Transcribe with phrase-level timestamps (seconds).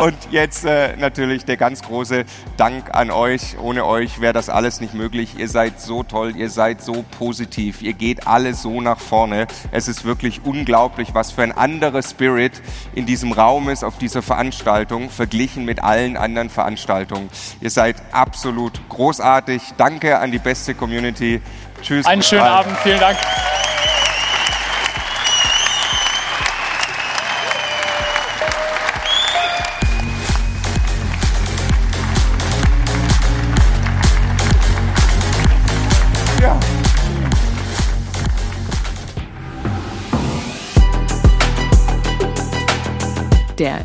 [0.00, 2.24] Und jetzt äh, natürlich der ganz große
[2.56, 3.56] Dank an euch.
[3.58, 5.38] Ohne euch wäre das alles nicht möglich.
[5.38, 9.46] Ihr seid so toll, ihr seid so positiv, ihr geht alle so nach vorne.
[9.70, 12.62] Es ist wirklich unglaublich, was für ein anderer Spirit
[12.94, 17.28] in diesem Raum ist, auf dieser Veranstaltung, verglichen mit allen anderen Veranstaltungen.
[17.60, 19.62] Ihr seid absolut großartig.
[19.76, 21.40] Danke an die beste Community.
[21.82, 22.06] Tschüss.
[22.06, 22.76] Einen schönen Abend.
[22.78, 23.18] Vielen Dank.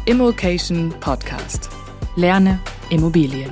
[0.08, 1.68] Immokation Podcast.
[2.16, 2.60] Lerne
[2.92, 3.52] Immobilien.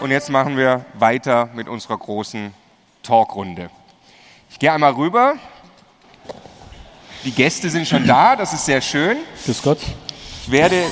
[0.00, 2.54] Und jetzt machen wir weiter mit unserer großen
[3.02, 3.68] Talkrunde.
[4.48, 5.34] Ich gehe einmal rüber.
[7.24, 9.18] Die Gäste sind schon da, das ist sehr schön.
[9.44, 9.78] Grüß Gott.
[10.44, 10.82] Ich werde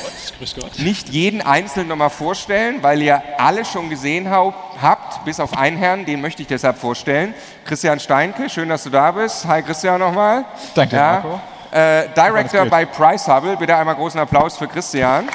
[0.77, 6.05] nicht jeden einzeln nochmal vorstellen, weil ihr alle schon gesehen habt, bis auf einen Herrn,
[6.05, 7.33] den möchte ich deshalb vorstellen.
[7.65, 9.47] Christian Steinke, schön, dass du da bist.
[9.47, 10.45] Hi Christian nochmal.
[10.75, 11.13] Danke, ja.
[11.13, 11.54] Marco.
[11.75, 13.57] Äh, Director bei Price Hubble.
[13.57, 15.29] Bitte einmal großen Applaus für Christian.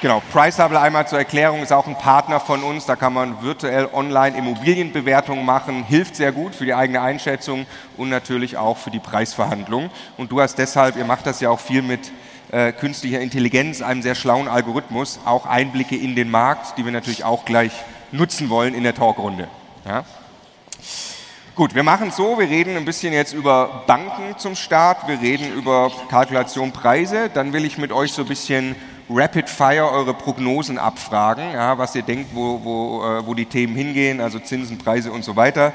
[0.00, 2.86] Genau, Price Hubble einmal zur Erklärung ist auch ein Partner von uns.
[2.86, 5.84] Da kann man virtuell online Immobilienbewertungen machen.
[5.84, 7.66] Hilft sehr gut für die eigene Einschätzung
[7.98, 9.90] und natürlich auch für die Preisverhandlung.
[10.16, 12.12] Und du hast deshalb, ihr macht das ja auch viel mit
[12.50, 17.24] äh, künstlicher Intelligenz, einem sehr schlauen Algorithmus, auch Einblicke in den Markt, die wir natürlich
[17.24, 17.72] auch gleich
[18.10, 19.48] nutzen wollen in der Talkrunde.
[19.84, 20.04] Ja?
[21.54, 25.20] Gut, wir machen es so, wir reden ein bisschen jetzt über Banken zum Start, wir
[25.20, 28.74] reden über Kalkulation Preise, dann will ich mit euch so ein bisschen
[29.10, 33.76] Rapid Fire eure Prognosen abfragen, ja, was ihr denkt, wo, wo, äh, wo die Themen
[33.76, 35.74] hingehen, also Zinsen, Preise und so weiter,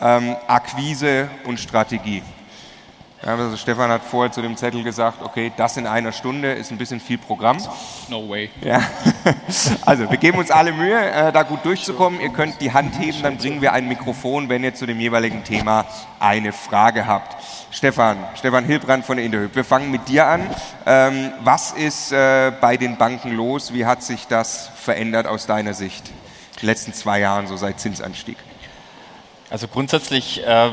[0.00, 2.22] ähm, Akquise und Strategie.
[3.24, 6.70] Ja, also Stefan hat vorher zu dem Zettel gesagt, okay, das in einer Stunde ist
[6.70, 7.58] ein bisschen viel Programm.
[8.08, 8.50] No way.
[8.62, 8.80] Ja.
[9.84, 12.20] Also wir geben uns alle Mühe, äh, da gut durchzukommen.
[12.20, 15.44] Ihr könnt die Hand heben, dann bringen wir ein Mikrofon, wenn ihr zu dem jeweiligen
[15.44, 15.86] Thema
[16.18, 17.36] eine Frage habt.
[17.70, 20.46] Stefan, Stefan Hilbrand von der Interhyp, wir fangen mit dir an.
[20.86, 23.72] Ähm, was ist äh, bei den Banken los?
[23.72, 26.08] Wie hat sich das verändert aus deiner Sicht?
[26.08, 28.36] In den letzten zwei Jahren, so seit Zinsanstieg.
[29.50, 30.70] Also grundsätzlich äh,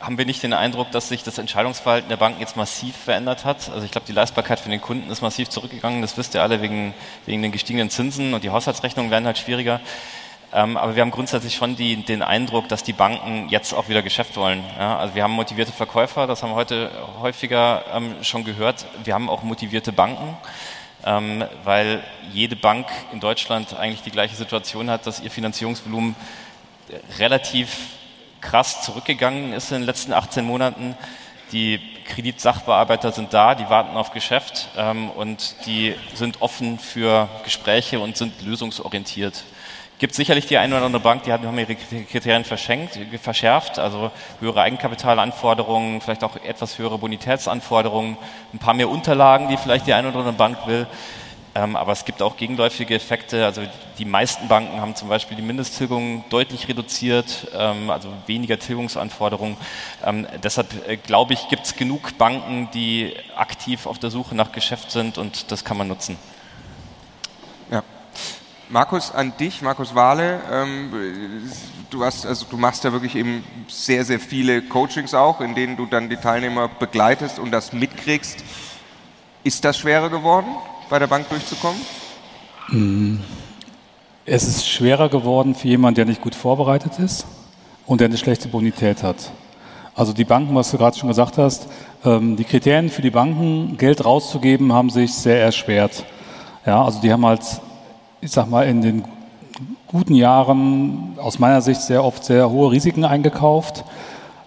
[0.00, 3.70] haben wir nicht den Eindruck, dass sich das Entscheidungsverhalten der Banken jetzt massiv verändert hat.
[3.70, 6.02] Also ich glaube, die Leistbarkeit für den Kunden ist massiv zurückgegangen.
[6.02, 6.94] Das wisst ihr alle wegen,
[7.26, 9.80] wegen den gestiegenen Zinsen und die Haushaltsrechnungen werden halt schwieriger.
[10.52, 14.02] Ähm, aber wir haben grundsätzlich schon die, den Eindruck, dass die Banken jetzt auch wieder
[14.02, 14.64] Geschäft wollen.
[14.78, 18.86] Ja, also wir haben motivierte Verkäufer, das haben wir heute häufiger ähm, schon gehört.
[19.04, 20.36] Wir haben auch motivierte Banken,
[21.04, 26.16] ähm, weil jede Bank in Deutschland eigentlich die gleiche Situation hat, dass ihr Finanzierungsvolumen
[27.18, 27.70] relativ
[28.40, 30.96] krass zurückgegangen ist in den letzten 18 Monaten.
[31.52, 38.00] Die Kreditsachbearbeiter sind da, die warten auf Geschäft ähm, und die sind offen für Gespräche
[38.00, 39.44] und sind lösungsorientiert.
[39.98, 44.62] Gibt sicherlich die eine oder andere Bank, die haben ihre Kriterien verschenkt, verschärft, also höhere
[44.62, 48.16] Eigenkapitalanforderungen, vielleicht auch etwas höhere Bonitätsanforderungen,
[48.54, 50.86] ein paar mehr Unterlagen, die vielleicht die eine oder andere Bank will.
[51.54, 53.44] Ähm, aber es gibt auch gegenläufige Effekte.
[53.44, 53.62] Also
[53.98, 59.56] die meisten Banken haben zum Beispiel die Mindesttilgung deutlich reduziert, ähm, also weniger Tilgungsanforderungen.
[60.04, 64.52] Ähm, deshalb äh, glaube ich, gibt es genug Banken, die aktiv auf der Suche nach
[64.52, 66.16] Geschäft sind und das kann man nutzen.
[68.72, 70.40] Markus, an dich, Markus Wahle.
[70.48, 71.50] Ähm,
[71.90, 75.76] du, hast, also du machst ja wirklich eben sehr, sehr viele Coachings auch, in denen
[75.76, 78.44] du dann die Teilnehmer begleitest und das mitkriegst.
[79.42, 80.54] Ist das schwerer geworden?
[80.90, 81.80] Bei der Bank durchzukommen?
[82.68, 83.18] Mm.
[84.26, 87.26] Es ist schwerer geworden für jemanden, der nicht gut vorbereitet ist
[87.86, 89.30] und der eine schlechte Bonität hat.
[89.94, 91.68] Also die Banken, was du gerade schon gesagt hast,
[92.04, 96.04] ähm, die Kriterien für die Banken, Geld rauszugeben, haben sich sehr erschwert.
[96.66, 97.42] Ja, also die haben halt,
[98.20, 99.04] ich sag mal, in den
[99.86, 103.84] guten Jahren aus meiner Sicht sehr oft sehr hohe Risiken eingekauft.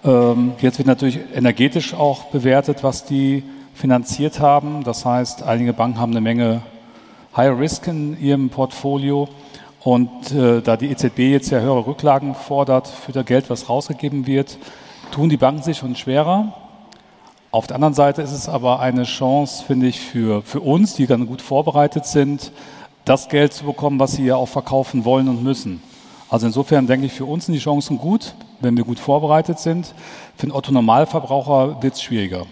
[0.06, 3.44] Ähm, jetzt wird natürlich energetisch auch bewertet, was die
[3.74, 4.84] finanziert haben.
[4.84, 6.62] Das heißt, einige Banken haben eine Menge
[7.36, 9.28] High Risk in ihrem Portfolio.
[9.84, 14.28] Und äh, da die EZB jetzt ja höhere Rücklagen fordert für das Geld, was rausgegeben
[14.28, 14.58] wird,
[15.12, 16.54] tun die Banken sich schon schwerer.
[17.52, 21.06] Auf der anderen Seite ist es aber eine Chance, finde ich, für, für uns, die
[21.06, 22.52] dann gut vorbereitet sind,
[23.06, 25.81] das Geld zu bekommen, was sie ja auch verkaufen wollen und müssen.
[26.30, 29.94] Also insofern denke ich, für uns sind die Chancen gut, wenn wir gut vorbereitet sind.
[30.36, 32.48] Für den Otto Normalverbraucher wird es schwieriger.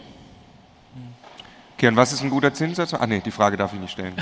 [1.89, 2.93] Und was ist ein guter Zinssatz?
[2.93, 4.13] Ah nee, die Frage darf ich nicht stellen.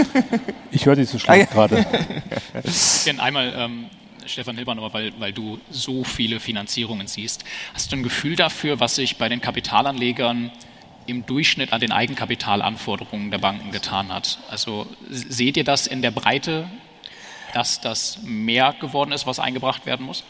[0.70, 1.66] ich höre dich so schlecht ah, ja.
[1.66, 1.86] gerade.
[2.64, 3.86] Ich gerne einmal ähm,
[4.26, 7.44] Stefan Hilbern, weil, weil du so viele Finanzierungen siehst.
[7.74, 10.50] Hast du ein Gefühl dafür, was sich bei den Kapitalanlegern
[11.06, 14.38] im Durchschnitt an den Eigenkapitalanforderungen der Banken getan hat?
[14.50, 16.68] Also seht ihr das in der Breite,
[17.54, 20.24] dass das mehr geworden ist, was eingebracht werden muss?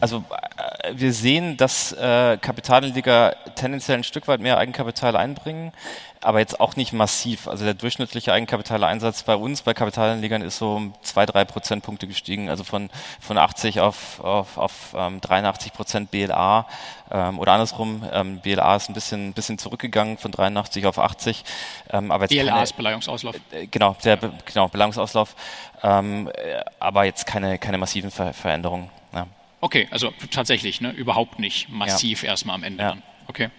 [0.00, 0.24] Also
[0.56, 5.72] äh, wir sehen, dass äh, Kapitalanleger tendenziell ein Stück weit mehr Eigenkapital einbringen,
[6.20, 7.48] aber jetzt auch nicht massiv.
[7.48, 12.48] Also der durchschnittliche Eigenkapitaleinsatz bei uns, bei Kapitalanlegern, ist so um zwei, drei Prozentpunkte gestiegen,
[12.48, 12.90] also von,
[13.20, 16.66] von 80 auf, auf, auf ähm, 83 Prozent BLA
[17.10, 18.02] ähm, oder andersrum.
[18.12, 21.44] Ähm, BLA ist ein bisschen, bisschen zurückgegangen von 83 auf 80.
[21.90, 23.36] Ähm, aber jetzt BLA keine, ist Beleihungsauslauf.
[23.50, 25.34] Äh, genau, der genau, Beleihungsauslauf.
[25.82, 28.90] Ähm, äh, aber jetzt keine, keine massiven Ver Veränderungen.
[29.12, 29.26] Ja.
[29.60, 30.92] Okay, also tatsächlich, ne?
[30.92, 32.30] überhaupt nicht massiv ja.
[32.30, 32.82] erstmal am Ende.
[32.82, 32.90] Ja.
[32.90, 33.02] Dann.
[33.26, 33.50] Okay.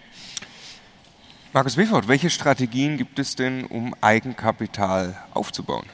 [1.52, 5.84] Markus Wifford, welche Strategien gibt es denn, um Eigenkapital aufzubauen?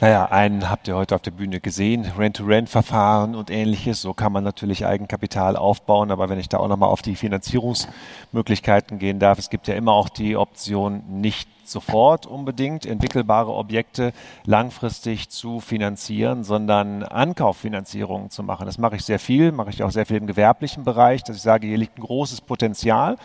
[0.00, 4.00] Naja, einen habt ihr heute auf der Bühne gesehen, Rent-to-Rent-Verfahren und ähnliches.
[4.00, 6.10] So kann man natürlich Eigenkapital aufbauen.
[6.10, 9.92] Aber wenn ich da auch nochmal auf die Finanzierungsmöglichkeiten gehen darf, es gibt ja immer
[9.92, 14.12] auch die Option, nicht sofort unbedingt entwickelbare Objekte
[14.44, 18.66] langfristig zu finanzieren, sondern Ankauffinanzierungen zu machen.
[18.66, 21.42] Das mache ich sehr viel, mache ich auch sehr viel im gewerblichen Bereich, dass ich
[21.42, 23.16] sage, hier liegt ein großes Potenzial.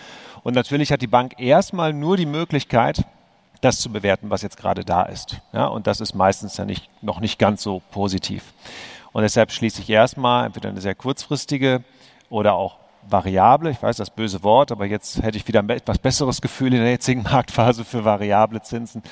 [0.44, 3.04] Und natürlich hat die Bank erstmal nur die Möglichkeit,
[3.66, 5.42] das zu bewerten, was jetzt gerade da ist.
[5.52, 8.54] Ja, und das ist meistens ja nicht, noch nicht ganz so positiv.
[9.12, 11.84] Und deshalb schließe ich erstmal entweder eine sehr kurzfristige
[12.30, 12.78] oder auch
[13.08, 16.74] variable, ich weiß das böse Wort, aber jetzt hätte ich wieder ein etwas besseres Gefühl
[16.74, 19.04] in der jetzigen Marktphase für variable Zinsen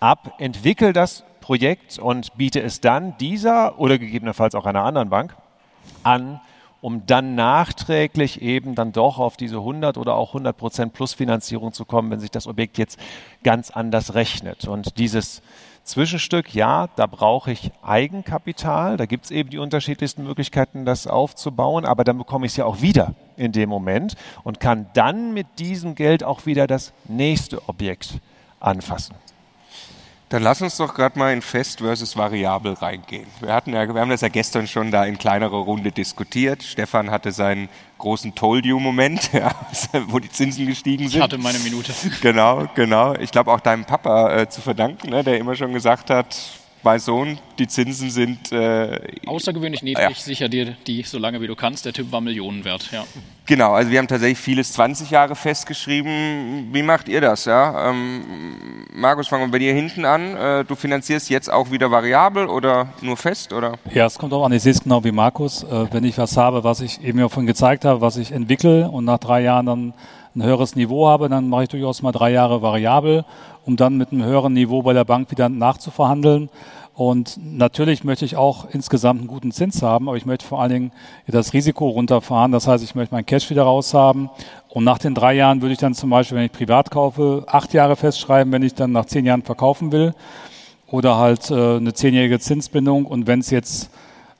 [0.00, 5.36] ab, entwickel das Projekt und biete es dann dieser oder gegebenenfalls auch einer anderen Bank
[6.02, 6.40] an,
[6.82, 11.84] um dann nachträglich eben dann doch auf diese 100 oder auch 100 Prozent Plusfinanzierung zu
[11.84, 12.98] kommen, wenn sich das Objekt jetzt
[13.44, 14.66] ganz anders rechnet.
[14.66, 15.42] Und dieses
[15.84, 18.96] Zwischenstück, ja, da brauche ich Eigenkapital.
[18.96, 21.84] Da gibt es eben die unterschiedlichsten Möglichkeiten, das aufzubauen.
[21.84, 25.46] Aber dann bekomme ich es ja auch wieder in dem Moment und kann dann mit
[25.60, 28.18] diesem Geld auch wieder das nächste Objekt
[28.58, 29.14] anfassen.
[30.32, 33.26] Dann lass uns doch gerade mal in Fest versus Variabel reingehen.
[33.40, 36.62] Wir, hatten ja, wir haben das ja gestern schon da in kleinerer Runde diskutiert.
[36.62, 37.68] Stefan hatte seinen
[37.98, 39.50] großen Told You-Moment, ja,
[40.06, 41.18] wo die Zinsen gestiegen sind.
[41.18, 41.92] Ich hatte meine Minute.
[42.22, 43.12] Genau, genau.
[43.16, 46.34] Ich glaube auch deinem Papa äh, zu verdanken, ne, der immer schon gesagt hat,
[46.82, 50.08] mein Sohn, die Zinsen sind äh, außergewöhnlich niedrig.
[50.10, 50.14] Ja.
[50.14, 51.84] Sicher dir die so lange wie du kannst.
[51.84, 52.90] Der Typ war Millionen wert.
[52.92, 53.04] Ja.
[53.46, 56.68] Genau, also wir haben tatsächlich vieles 20 Jahre festgeschrieben.
[56.72, 57.44] Wie macht ihr das?
[57.44, 57.90] Ja?
[57.90, 58.22] Ähm,
[58.94, 60.36] Markus, fangen wir bei dir hinten an.
[60.36, 63.52] Äh, du finanzierst jetzt auch wieder variabel oder nur fest?
[63.52, 63.74] Oder?
[63.92, 64.52] Ja, es kommt auch an.
[64.52, 65.64] Ich sehe es genau wie Markus.
[65.64, 68.88] Äh, wenn ich was habe, was ich eben ja vorhin gezeigt habe, was ich entwickle
[68.90, 69.94] und nach drei Jahren dann
[70.34, 73.24] ein höheres Niveau habe, dann mache ich durchaus mal drei Jahre variabel
[73.64, 76.48] um dann mit einem höheren Niveau bei der Bank wieder nachzuverhandeln.
[76.94, 80.72] Und natürlich möchte ich auch insgesamt einen guten Zins haben, aber ich möchte vor allen
[80.72, 80.92] Dingen
[81.26, 82.52] das Risiko runterfahren.
[82.52, 84.28] Das heißt, ich möchte mein Cash wieder raushaben.
[84.68, 87.72] Und nach den drei Jahren würde ich dann zum Beispiel, wenn ich privat kaufe, acht
[87.72, 90.12] Jahre festschreiben, wenn ich dann nach zehn Jahren verkaufen will.
[90.86, 93.06] Oder halt äh, eine zehnjährige Zinsbindung.
[93.06, 93.90] Und wenn es jetzt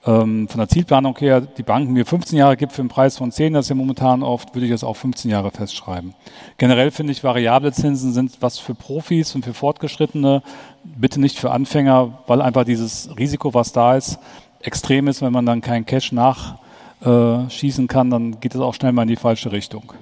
[0.04, 3.30] ähm, von der Zielplanung her die Banken mir 15 Jahre gibt für einen Preis von
[3.30, 6.14] 10, das ist ja momentan oft, würde ich das auch 15 Jahre festschreiben.
[6.58, 10.42] Generell finde ich, variable Zinsen sind was für Profis und für Fortgeschrittene,
[10.82, 14.18] bitte nicht für Anfänger, weil einfach dieses Risiko, was da ist,
[14.60, 15.22] extrem ist.
[15.22, 19.08] Wenn man dann keinen Cash nachschießen äh, kann, dann geht es auch schnell mal in
[19.08, 19.92] die falsche Richtung.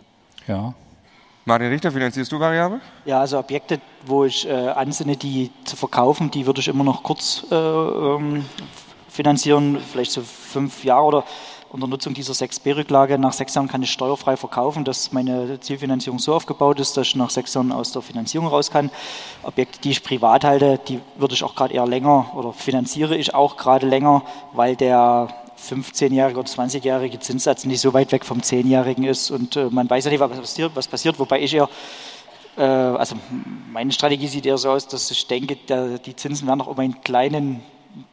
[0.46, 0.75] Ja.
[1.44, 2.80] Martin Richter, finanzierst du variabel?
[3.06, 7.02] Ja, also Objekte, wo ich äh, ansinne, die zu verkaufen, die würde ich immer noch
[7.02, 8.44] kurz äh, ähm,
[9.10, 11.24] finanzieren, vielleicht so fünf Jahre oder
[11.70, 13.18] unter Nutzung dieser 6b-Rücklage.
[13.18, 17.16] Nach sechs Jahren kann ich steuerfrei verkaufen, dass meine Zielfinanzierung so aufgebaut ist, dass ich
[17.16, 18.90] nach sechs Jahren aus der Finanzierung raus kann.
[19.42, 23.34] Objekte, die ich privat halte, die würde ich auch gerade eher länger oder finanziere ich
[23.34, 25.28] auch gerade länger, weil der
[25.68, 30.06] 15-jährige oder 20-jährige Zinssatz nicht so weit weg vom 10-jährigen ist und äh, man weiß
[30.06, 31.68] ja nicht, was passiert, was passiert wobei ich eher
[32.56, 33.14] äh, also
[33.70, 35.56] meine Strategie sieht eher so aus, dass ich denke,
[35.98, 37.62] die Zinsen werden noch um einen kleinen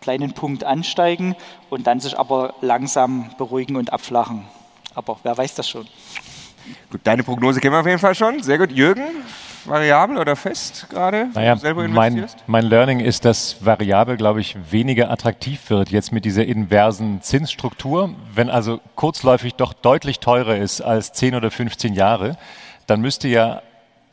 [0.01, 1.35] kleinen Punkt ansteigen
[1.69, 4.45] und dann sich aber langsam beruhigen und abflachen.
[4.95, 5.87] Aber wer weiß das schon?
[6.91, 8.41] Gut, deine Prognose kennen wir auf jeden Fall schon.
[8.41, 8.71] Sehr gut.
[8.71, 9.03] Jürgen,
[9.65, 11.29] variabel oder fest gerade?
[11.33, 11.55] Naja,
[11.87, 17.21] mein, mein Learning ist, dass variabel, glaube ich, weniger attraktiv wird jetzt mit dieser inversen
[17.21, 18.13] Zinsstruktur.
[18.33, 22.37] Wenn also kurzläufig doch deutlich teurer ist als 10 oder 15 Jahre,
[22.87, 23.61] dann müsste ja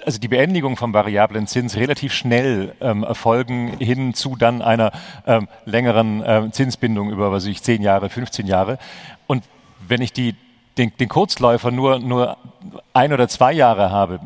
[0.05, 4.93] also die Beendigung vom variablen Zins relativ schnell ähm, erfolgen hin zu dann einer
[5.27, 8.79] ähm, längeren ähm, Zinsbindung über, was ich, 10 Jahre, 15 Jahre.
[9.27, 9.45] Und
[9.87, 10.35] wenn ich die,
[10.79, 12.37] den, den Kurzläufer nur, nur
[12.93, 14.21] ein oder zwei Jahre habe,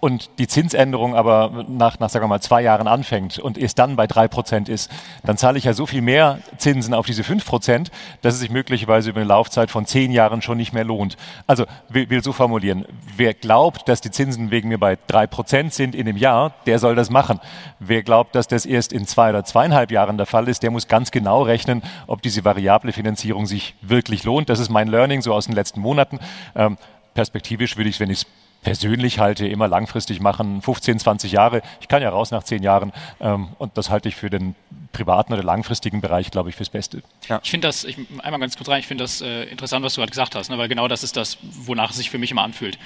[0.00, 3.96] und die Zinsänderung aber nach, nach sagen wir mal, zwei Jahren anfängt und es dann
[3.96, 4.90] bei drei Prozent ist,
[5.24, 7.90] dann zahle ich ja so viel mehr Zinsen auf diese fünf Prozent,
[8.22, 11.16] dass es sich möglicherweise über eine Laufzeit von zehn Jahren schon nicht mehr lohnt.
[11.46, 12.84] Also will, will so formulieren,
[13.16, 16.78] wer glaubt, dass die Zinsen wegen mir bei drei Prozent sind in dem Jahr, der
[16.78, 17.40] soll das machen.
[17.80, 20.86] Wer glaubt, dass das erst in zwei oder zweieinhalb Jahren der Fall ist, der muss
[20.86, 24.48] ganz genau rechnen, ob diese variable Finanzierung sich wirklich lohnt.
[24.48, 26.20] Das ist mein Learning so aus den letzten Monaten.
[26.54, 26.78] Ähm,
[27.14, 28.26] perspektivisch würde ich wenn ich es
[28.62, 31.62] persönlich halte, immer langfristig machen, 15, 20 Jahre.
[31.80, 34.54] Ich kann ja raus nach 10 Jahren ähm, und das halte ich für den
[34.92, 37.02] privaten oder langfristigen Bereich, glaube ich, fürs Beste.
[37.28, 37.40] Ja.
[37.42, 40.00] Ich finde das, ich, einmal ganz kurz rein, ich finde das äh, interessant, was du
[40.00, 42.42] gerade gesagt hast, ne, weil genau das ist das, wonach es sich für mich immer
[42.42, 42.78] anfühlt.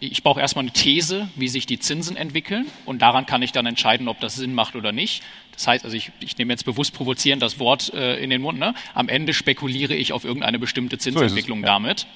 [0.00, 3.66] Ich brauche erstmal eine These, wie sich die Zinsen entwickeln und daran kann ich dann
[3.66, 5.22] entscheiden, ob das Sinn macht oder nicht.
[5.52, 8.60] Das heißt, also ich, ich nehme jetzt bewusst provozierend das Wort äh, in den Mund.
[8.60, 8.74] Ne?
[8.94, 11.72] Am Ende spekuliere ich auf irgendeine bestimmte Zinsentwicklung so es, ja.
[11.72, 12.06] damit.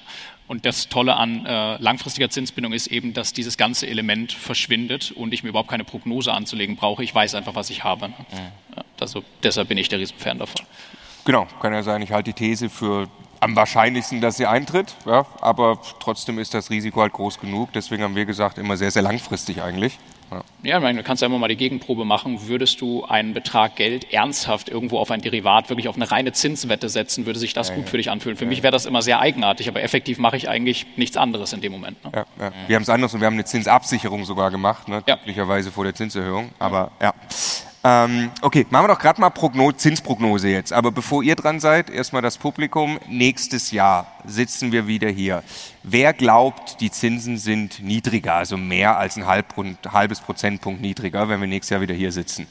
[0.46, 5.34] Und das Tolle an äh, langfristiger Zinsbindung ist eben, dass dieses ganze Element verschwindet und
[5.34, 7.02] ich mir überhaupt keine Prognose anzulegen brauche.
[7.02, 8.10] Ich weiß einfach, was ich habe.
[8.10, 8.14] Ne?
[8.30, 8.76] Mhm.
[8.76, 10.64] Ja, also deshalb bin ich der Riesenfan davon.
[11.24, 13.08] Genau, kann ja sein, ich halte die These für
[13.42, 17.72] am wahrscheinlichsten, dass sie eintritt, ja, aber trotzdem ist das Risiko halt groß genug.
[17.72, 19.98] Deswegen haben wir gesagt, immer sehr, sehr langfristig eigentlich.
[20.30, 22.46] Ja, ja ich meine, du kannst ja immer mal die Gegenprobe machen.
[22.46, 26.88] Würdest du einen Betrag Geld ernsthaft irgendwo auf ein Derivat, wirklich auf eine reine Zinswette
[26.88, 27.90] setzen, würde sich das ja, gut ja.
[27.90, 28.36] für dich anfühlen?
[28.36, 31.60] Für mich wäre das immer sehr eigenartig, aber effektiv mache ich eigentlich nichts anderes in
[31.60, 32.02] dem Moment.
[32.04, 32.24] Ne?
[32.68, 35.02] Wir haben es anders und wir haben eine Zinsabsicherung sogar gemacht, ne?
[35.04, 36.50] glücklicherweise vor der Zinserhöhung.
[36.60, 37.12] Aber ja.
[37.84, 40.72] Ähm, okay, machen wir doch gerade mal Progno Zinsprognose jetzt.
[40.72, 43.00] Aber bevor ihr dran seid, erstmal das Publikum.
[43.08, 45.42] Nächstes Jahr sitzen wir wieder hier.
[45.82, 49.46] Wer glaubt, die Zinsen sind niedriger, also mehr als ein halb,
[49.90, 52.46] halbes Prozentpunkt niedriger, wenn wir nächstes Jahr wieder hier sitzen?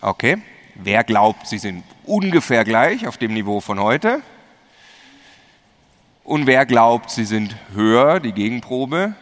[0.00, 0.38] Okay.
[0.76, 4.22] Wer glaubt, sie sind ungefähr gleich auf dem Niveau von heute?
[6.24, 9.14] Und wer glaubt, sie sind höher, die Gegenprobe?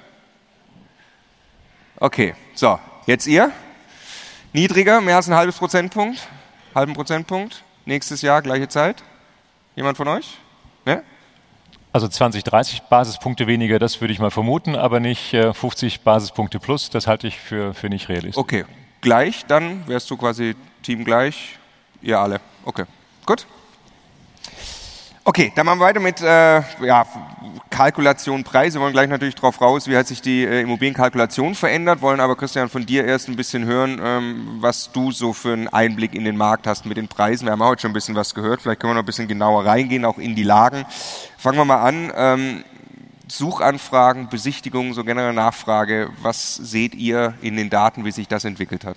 [1.97, 3.53] Okay, so, jetzt ihr?
[4.55, 6.29] Niedriger, mehr als ein halbes Prozentpunkt?
[6.75, 7.65] Halben Prozentpunkt?
[7.87, 9.03] Nächstes Jahr, gleiche Zeit?
[9.77, 10.37] Jemand von euch?
[10.85, 11.03] Ne?
[11.91, 16.61] Also 20, 30 Basispunkte weniger, das würde ich mal vermuten, aber nicht äh, 50 Basispunkte
[16.61, 18.37] plus, das halte ich für, für nicht realistisch.
[18.37, 18.67] Okay,
[19.01, 21.59] gleich, dann wärst du quasi Team gleich,
[22.03, 22.41] ihr alle.
[22.67, 22.85] Okay,
[23.25, 23.47] gut.
[25.25, 27.07] Okay, dann machen wir weiter mit äh, ja,
[27.71, 28.79] Kalkulation, Preise.
[28.79, 32.35] Wir wollen gleich natürlich darauf raus, wie hat sich die äh, Immobilienkalkulation verändert, wollen aber
[32.35, 36.25] Christian von dir erst ein bisschen hören, ähm, was du so für einen Einblick in
[36.25, 37.47] den Markt hast mit den Preisen.
[37.47, 39.65] Wir haben heute schon ein bisschen was gehört, vielleicht können wir noch ein bisschen genauer
[39.65, 40.85] reingehen, auch in die Lagen.
[41.39, 42.13] Fangen wir mal an.
[42.17, 42.65] Ähm,
[43.29, 46.11] Suchanfragen, Besichtigungen, so generelle Nachfrage.
[46.21, 48.97] Was seht ihr in den Daten, wie sich das entwickelt hat?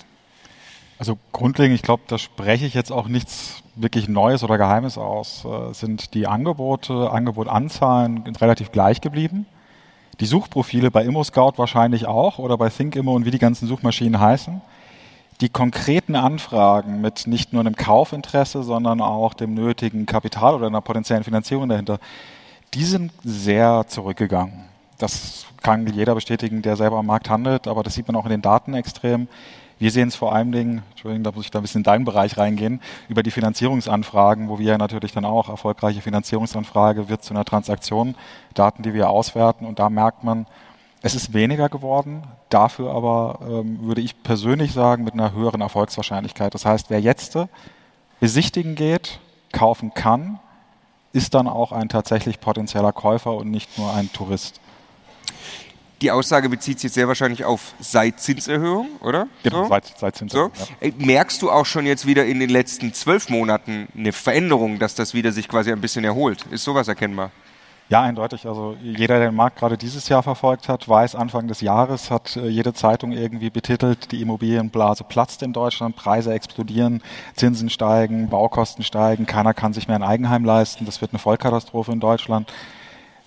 [0.98, 5.46] Also grundlegend, ich glaube, da spreche ich jetzt auch nichts wirklich Neues oder Geheimes aus.
[5.46, 9.46] Äh, sind die Angebote, Angebotanzahlen relativ gleich geblieben.
[10.20, 14.62] Die Suchprofile bei ImmoScout wahrscheinlich auch oder bei ThinkImmo und wie die ganzen Suchmaschinen heißen.
[15.42, 20.80] Die konkreten Anfragen mit nicht nur einem Kaufinteresse, sondern auch dem nötigen Kapital oder einer
[20.80, 22.00] potenziellen Finanzierung dahinter,
[22.74, 24.64] die sind sehr zurückgegangen.
[24.98, 28.32] Das kann jeder bestätigen, der selber am Markt handelt, aber das sieht man auch in
[28.32, 29.28] den Daten extrem.
[29.78, 32.06] Wir sehen es vor allen Dingen, Entschuldigung, da muss ich da ein bisschen in deinen
[32.06, 37.44] Bereich reingehen, über die Finanzierungsanfragen, wo wir natürlich dann auch erfolgreiche Finanzierungsanfrage wird zu einer
[37.44, 38.16] Transaktion,
[38.54, 40.48] Daten, die wir auswerten und da merkt man,
[41.02, 46.56] es ist weniger geworden, dafür aber ähm, würde ich persönlich sagen mit einer höheren Erfolgswahrscheinlichkeit.
[46.56, 47.38] Das heißt, wer jetzt
[48.20, 49.20] besichtigen geht,
[49.52, 50.40] kaufen kann,
[51.14, 54.60] ist dann auch ein tatsächlich potenzieller Käufer und nicht nur ein Tourist.
[56.06, 59.28] Die Aussage bezieht sich sehr wahrscheinlich auf seit Zinserhöhung, oder?
[59.42, 59.70] Genau, so?
[59.70, 60.52] seit, seit Zinserhöhung.
[60.54, 60.86] So?
[60.86, 60.92] Ja.
[61.00, 65.16] Merkst du auch schon jetzt wieder in den letzten zwölf Monaten eine Veränderung, dass das
[65.16, 66.46] wieder sich quasi ein bisschen erholt?
[66.52, 67.32] Ist sowas erkennbar?
[67.90, 68.46] Ja, eindeutig.
[68.46, 72.38] Also jeder, der den Markt gerade dieses Jahr verfolgt hat, weiß, Anfang des Jahres hat
[72.38, 77.02] äh, jede Zeitung irgendwie betitelt, die Immobilienblase platzt in Deutschland, Preise explodieren,
[77.36, 81.92] Zinsen steigen, Baukosten steigen, keiner kann sich mehr ein Eigenheim leisten, das wird eine Vollkatastrophe
[81.92, 82.54] in Deutschland.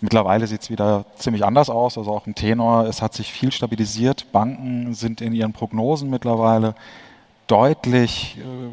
[0.00, 2.84] Mittlerweile sieht es wieder ziemlich anders aus, also auch im Tenor.
[2.84, 4.30] Es hat sich viel stabilisiert.
[4.30, 6.74] Banken sind in ihren Prognosen mittlerweile
[7.48, 8.68] deutlich äh,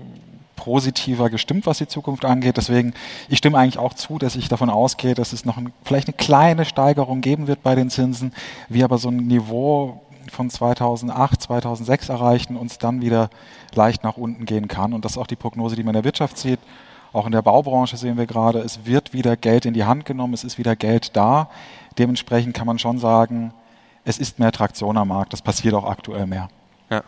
[0.56, 2.58] positiver gestimmt, was die Zukunft angeht.
[2.58, 2.94] Deswegen,
[3.30, 6.18] ich stimme eigentlich auch zu, dass ich davon ausgehe, dass es noch ein, vielleicht eine
[6.18, 8.34] kleine Steigerung geben wird bei den Zinsen,
[8.70, 10.02] wir aber so ein Niveau
[10.32, 13.30] von 2008, 2006 erreichen, uns dann wieder
[13.74, 14.94] leicht nach unten gehen kann.
[14.94, 16.60] Und das ist auch die Prognose, die man in der Wirtschaft sieht.
[17.16, 20.34] Auch in der Baubranche sehen wir gerade, es wird wieder Geld in die Hand genommen,
[20.34, 21.50] es ist wieder Geld da.
[21.98, 23.54] Dementsprechend kann man schon sagen,
[24.04, 25.32] es ist mehr Traktion am Markt.
[25.32, 26.50] Das passiert auch aktuell mehr.
[26.90, 27.04] Ja.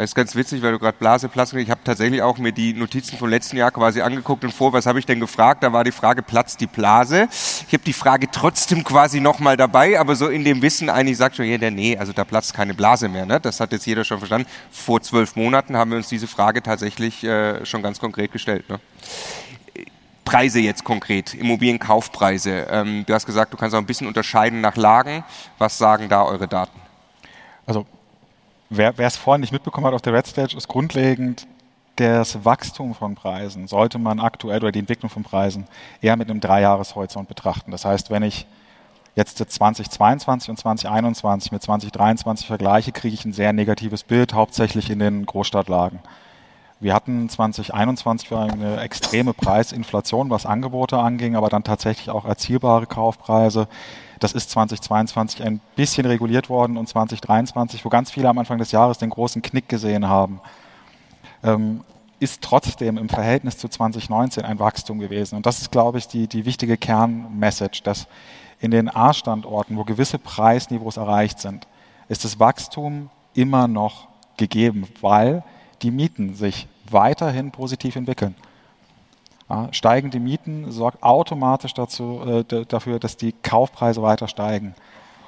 [0.00, 2.72] Das ist ganz witzig, weil du gerade Blase, Platz, ich habe tatsächlich auch mir die
[2.72, 5.62] Notizen vom letzten Jahr quasi angeguckt und vor, was habe ich denn gefragt?
[5.62, 7.28] Da war die Frage, platzt die Blase?
[7.30, 11.36] Ich habe die Frage trotzdem quasi nochmal dabei, aber so in dem Wissen eigentlich sagt
[11.36, 13.26] schon jeder, nee, also da platzt keine Blase mehr.
[13.26, 13.40] Ne?
[13.40, 14.48] Das hat jetzt jeder schon verstanden.
[14.70, 18.70] Vor zwölf Monaten haben wir uns diese Frage tatsächlich äh, schon ganz konkret gestellt.
[18.70, 18.80] Ne?
[20.24, 22.68] Preise jetzt konkret, Immobilienkaufpreise.
[22.70, 25.24] Ähm, du hast gesagt, du kannst auch ein bisschen unterscheiden nach Lagen.
[25.58, 26.80] Was sagen da eure Daten?
[27.66, 27.84] Also
[28.70, 31.46] wer es vorhin nicht mitbekommen hat auf der Red Stage, ist grundlegend,
[31.96, 35.66] das Wachstum von Preisen sollte man aktuell oder die Entwicklung von Preisen
[36.00, 37.72] eher mit einem Dreijahreshorizont betrachten.
[37.72, 38.46] Das heißt, wenn ich
[39.16, 44.98] jetzt 2022 und 2021 mit 2023 vergleiche, kriege ich ein sehr negatives Bild, hauptsächlich in
[44.98, 45.98] den Großstadtlagen.
[46.78, 53.68] Wir hatten 2021 eine extreme Preisinflation, was Angebote anging, aber dann tatsächlich auch erzielbare Kaufpreise.
[54.20, 58.70] Das ist 2022 ein bisschen reguliert worden und 2023, wo ganz viele am Anfang des
[58.70, 60.40] Jahres den großen Knick gesehen haben,
[61.42, 61.80] ähm,
[62.20, 65.36] ist trotzdem im Verhältnis zu 2019 ein Wachstum gewesen.
[65.36, 68.06] Und das ist, glaube ich, die, die wichtige Kernmessage, dass
[68.60, 71.66] in den A-Standorten, wo gewisse Preisniveaus erreicht sind,
[72.08, 75.42] ist das Wachstum immer noch gegeben, weil
[75.80, 78.34] die Mieten sich weiterhin positiv entwickeln.
[79.50, 84.74] Ja, steigende Mieten sorgt automatisch dazu, äh, dafür, dass die Kaufpreise weiter steigen.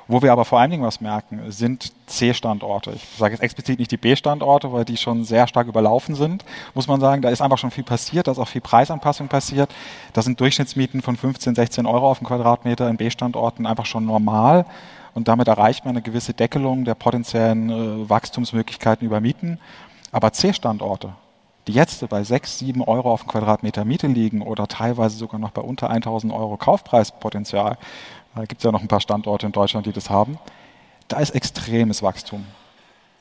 [0.07, 2.93] Wo wir aber vor allen Dingen was merken, sind C-Standorte.
[2.93, 6.87] Ich sage jetzt explizit nicht die B-Standorte, weil die schon sehr stark überlaufen sind, muss
[6.87, 7.23] man sagen.
[7.23, 9.73] Da ist einfach schon viel passiert, da ist auch viel Preisanpassung passiert.
[10.13, 14.67] Da sind Durchschnittsmieten von 15, 16 Euro auf den Quadratmeter in B-Standorten einfach schon normal.
[15.15, 19.59] Und damit erreicht man eine gewisse Deckelung der potenziellen äh, Wachstumsmöglichkeiten über Mieten.
[20.11, 21.15] Aber C-Standorte,
[21.67, 25.51] die jetzt bei 6, 7 Euro auf den Quadratmeter Miete liegen oder teilweise sogar noch
[25.51, 27.79] bei unter 1000 Euro Kaufpreispotenzial,
[28.35, 30.39] da gibt es ja noch ein paar Standorte in Deutschland, die das haben,
[31.09, 32.45] da ist extremes Wachstum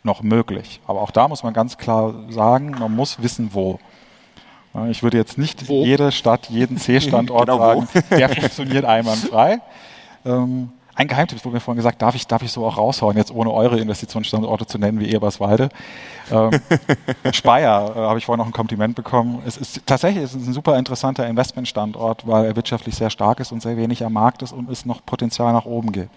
[0.03, 0.79] noch möglich.
[0.87, 3.79] Aber auch da muss man ganz klar sagen, man muss wissen, wo.
[4.89, 5.83] Ich würde jetzt nicht wo?
[5.83, 9.59] jede Stadt, jeden C-Standort genau sagen, der funktioniert einwandfrei.
[10.23, 13.31] Ähm, ein Geheimtipp wurde mir vorhin gesagt, darf ich, darf ich so auch raushauen, jetzt
[13.31, 15.69] ohne eure Investitionsstandorte zu nennen, wie Eberswalde.
[16.31, 16.51] Ähm,
[17.33, 19.41] Speyer äh, habe ich vorhin noch ein Kompliment bekommen.
[19.45, 23.51] Es ist tatsächlich es ist ein super interessanter Investmentstandort, weil er wirtschaftlich sehr stark ist
[23.51, 26.09] und sehr wenig am Markt ist und es noch Potenzial nach oben gibt.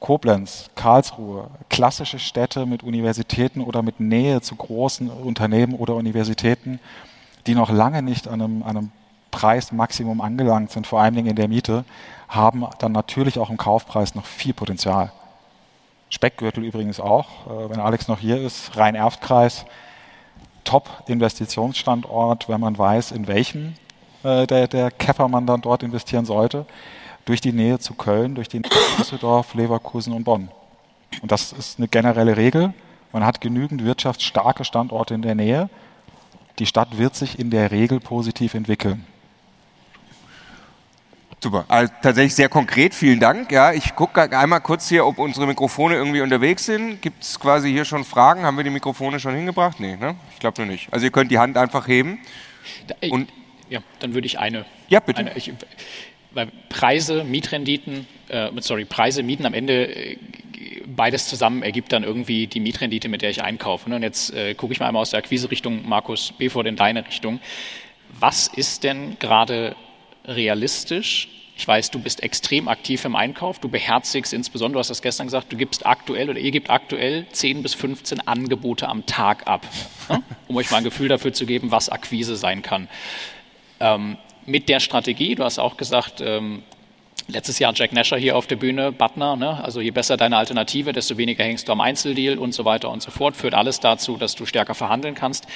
[0.00, 6.78] Koblenz, Karlsruhe, klassische Städte mit Universitäten oder mit Nähe zu großen Unternehmen oder Universitäten,
[7.46, 8.92] die noch lange nicht an einem, an einem
[9.38, 11.84] Preismaximum angelangt sind, vor allen Dingen in der Miete,
[12.26, 15.12] haben dann natürlich auch im Kaufpreis noch viel Potenzial.
[16.10, 19.64] Speckgürtel übrigens auch, äh, wenn Alex noch hier ist, Rhein-Erft-Kreis,
[20.64, 23.74] Top-Investitionsstandort, wenn man weiß, in welchem
[24.24, 26.66] äh, der, der Käfer man dann dort investieren sollte,
[27.24, 28.60] durch die Nähe zu Köln, durch zu
[28.98, 30.48] Düsseldorf, Leverkusen und Bonn.
[31.22, 32.74] Und das ist eine generelle Regel.
[33.12, 35.70] Man hat genügend wirtschaftsstarke Standorte in der Nähe.
[36.58, 39.06] Die Stadt wird sich in der Regel positiv entwickeln.
[41.40, 43.52] Super, also tatsächlich sehr konkret, vielen Dank.
[43.52, 47.00] Ja, ich gucke einmal kurz hier, ob unsere Mikrofone irgendwie unterwegs sind.
[47.00, 48.42] Gibt es quasi hier schon Fragen?
[48.42, 49.78] Haben wir die Mikrofone schon hingebracht?
[49.78, 50.16] Nee, ne?
[50.32, 50.92] Ich glaube noch nicht.
[50.92, 52.18] Also ihr könnt die Hand einfach heben.
[53.10, 53.28] Und
[53.70, 54.64] ja, dann würde ich eine.
[54.88, 55.20] Ja, bitte.
[55.20, 55.52] Eine, ich,
[56.32, 60.18] weil Preise, Mietrenditen, äh, sorry, Preise, Mieten am Ende äh,
[60.86, 63.88] beides zusammen ergibt dann irgendwie die Mietrendite, mit der ich einkaufe.
[63.88, 63.96] Ne?
[63.96, 67.38] Und jetzt äh, gucke ich mal einmal aus der Akquise-Richtung, Markus, bevor in deine Richtung.
[68.18, 69.76] Was ist denn gerade
[70.28, 71.28] realistisch.
[71.56, 73.58] Ich weiß, du bist extrem aktiv im Einkauf.
[73.58, 77.26] Du beherzigst insbesondere, du hast das gestern gesagt, du gibst aktuell oder ihr gebt aktuell
[77.32, 79.66] 10 bis 15 Angebote am Tag ab,
[80.08, 80.22] ne?
[80.46, 82.88] um euch mal ein Gefühl dafür zu geben, was Akquise sein kann.
[83.80, 86.62] Ähm, mit der Strategie, du hast auch gesagt, ähm,
[87.26, 89.62] letztes Jahr Jack Nasher hier auf der Bühne, Butner, ne?
[89.62, 93.02] also je besser deine Alternative, desto weniger hängst du am Einzeldeal und so weiter und
[93.02, 95.48] so fort, führt alles dazu, dass du stärker verhandeln kannst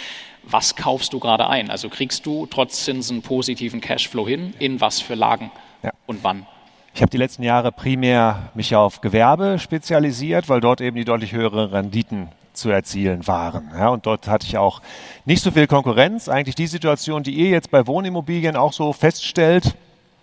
[0.44, 1.70] was kaufst du gerade ein?
[1.70, 5.50] Also kriegst du trotz Zinsen positiven Cashflow hin, in was für Lagen
[5.82, 5.90] ja.
[6.06, 6.46] und wann?
[6.94, 11.32] Ich habe die letzten Jahre primär mich auf Gewerbe spezialisiert, weil dort eben die deutlich
[11.32, 13.70] höheren Renditen zu erzielen waren.
[13.74, 14.82] Ja, und dort hatte ich auch
[15.24, 16.28] nicht so viel Konkurrenz.
[16.28, 19.74] Eigentlich die Situation, die ihr jetzt bei Wohnimmobilien auch so feststellt,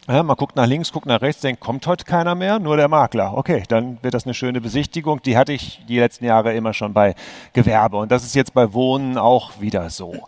[0.09, 2.87] ja, man guckt nach links, guckt nach rechts, denkt, kommt heute keiner mehr, nur der
[2.87, 3.37] Makler.
[3.37, 5.21] Okay, dann wird das eine schöne Besichtigung.
[5.21, 7.13] Die hatte ich die letzten Jahre immer schon bei
[7.53, 7.97] Gewerbe.
[7.97, 10.23] Und das ist jetzt bei Wohnen auch wieder so.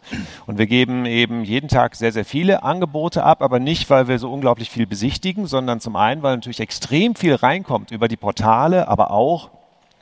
[0.45, 4.19] Und wir geben eben jeden Tag sehr, sehr viele Angebote ab, aber nicht, weil wir
[4.19, 8.87] so unglaublich viel besichtigen, sondern zum einen, weil natürlich extrem viel reinkommt über die Portale,
[8.87, 9.49] aber auch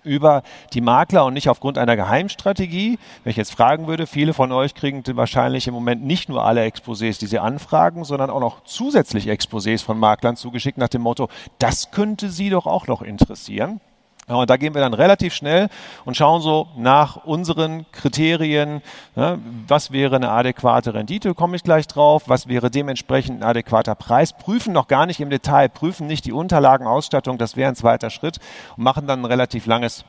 [0.03, 2.99] über die Makler und nicht aufgrund einer Geheimstrategie.
[3.23, 6.63] Wenn ich jetzt fragen würde, viele von euch kriegen wahrscheinlich im Moment nicht nur alle
[6.63, 11.29] Exposés, die sie anfragen, sondern auch noch zusätzlich Exposés von Maklern zugeschickt nach dem Motto,
[11.57, 13.81] das könnte sie doch auch noch interessieren.
[14.29, 15.69] Ja, und da gehen wir dann relativ schnell
[16.05, 18.83] und schauen so nach unseren Kriterien,
[19.15, 23.95] ja, was wäre eine adäquate Rendite, komme ich gleich drauf, was wäre dementsprechend ein adäquater
[23.95, 28.11] Preis, prüfen noch gar nicht im Detail, prüfen nicht die Unterlagenausstattung, das wäre ein zweiter
[28.11, 28.37] Schritt
[28.77, 30.05] und machen dann ein relativ langes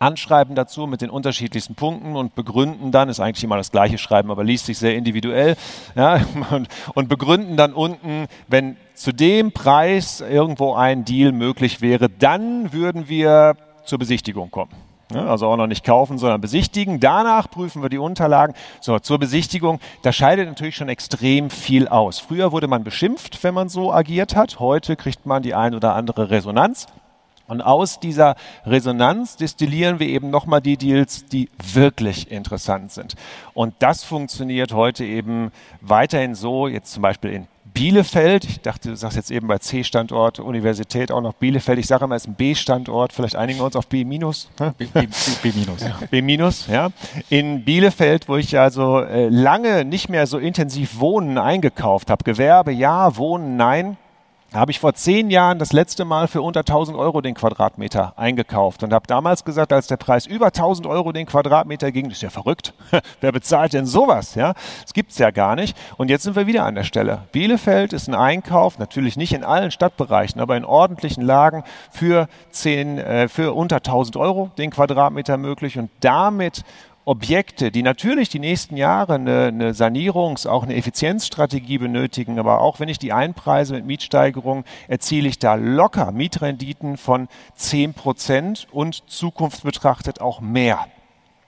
[0.00, 4.30] Anschreiben dazu mit den unterschiedlichsten Punkten und begründen dann, ist eigentlich immer das gleiche Schreiben,
[4.30, 5.56] aber liest sich sehr individuell,
[5.94, 12.08] ja, und, und begründen dann unten, wenn zu dem Preis irgendwo ein Deal möglich wäre,
[12.08, 14.72] dann würden wir zur Besichtigung kommen.
[15.12, 17.00] Also auch noch nicht kaufen, sondern besichtigen.
[17.00, 18.54] Danach prüfen wir die Unterlagen.
[18.80, 22.20] So, zur Besichtigung, da scheidet natürlich schon extrem viel aus.
[22.20, 24.60] Früher wurde man beschimpft, wenn man so agiert hat.
[24.60, 26.86] Heute kriegt man die ein oder andere Resonanz.
[27.50, 33.16] Und aus dieser Resonanz destillieren wir eben nochmal die Deals, die wirklich interessant sind.
[33.54, 38.96] Und das funktioniert heute eben weiterhin so, jetzt zum Beispiel in Bielefeld, ich dachte, du
[38.96, 42.34] sagst jetzt eben bei C-Standort, Universität auch noch Bielefeld, ich sage immer, es ist ein
[42.34, 44.04] B-Standort, vielleicht einigen wir uns auf B-.
[44.04, 44.48] minus.
[44.78, 45.06] B, B,
[45.40, 45.52] B.
[46.10, 46.90] B minus, ja.
[47.30, 52.72] In Bielefeld, wo ich also äh, lange nicht mehr so intensiv Wohnen eingekauft habe, Gewerbe
[52.72, 53.96] ja, Wohnen nein,
[54.52, 58.82] habe ich vor zehn Jahren das letzte Mal für unter 1000 Euro den Quadratmeter eingekauft
[58.82, 62.22] und habe damals gesagt, als der Preis über 1000 Euro den Quadratmeter ging, das ist
[62.22, 62.74] ja verrückt.
[63.20, 64.34] Wer bezahlt denn sowas?
[64.34, 65.76] Ja, das gibt's ja gar nicht.
[65.98, 67.22] Und jetzt sind wir wieder an der Stelle.
[67.32, 72.98] Bielefeld ist ein Einkauf, natürlich nicht in allen Stadtbereichen, aber in ordentlichen Lagen für 10,
[72.98, 76.64] äh, für unter 1000 Euro den Quadratmeter möglich und damit
[77.10, 82.78] Objekte, die natürlich die nächsten Jahre eine, eine Sanierungs-, auch eine Effizienzstrategie benötigen, aber auch
[82.78, 89.10] wenn ich die einpreise mit Mietsteigerungen, erziele ich da locker Mietrenditen von 10 Prozent und
[89.10, 90.86] Zukunft betrachtet auch mehr.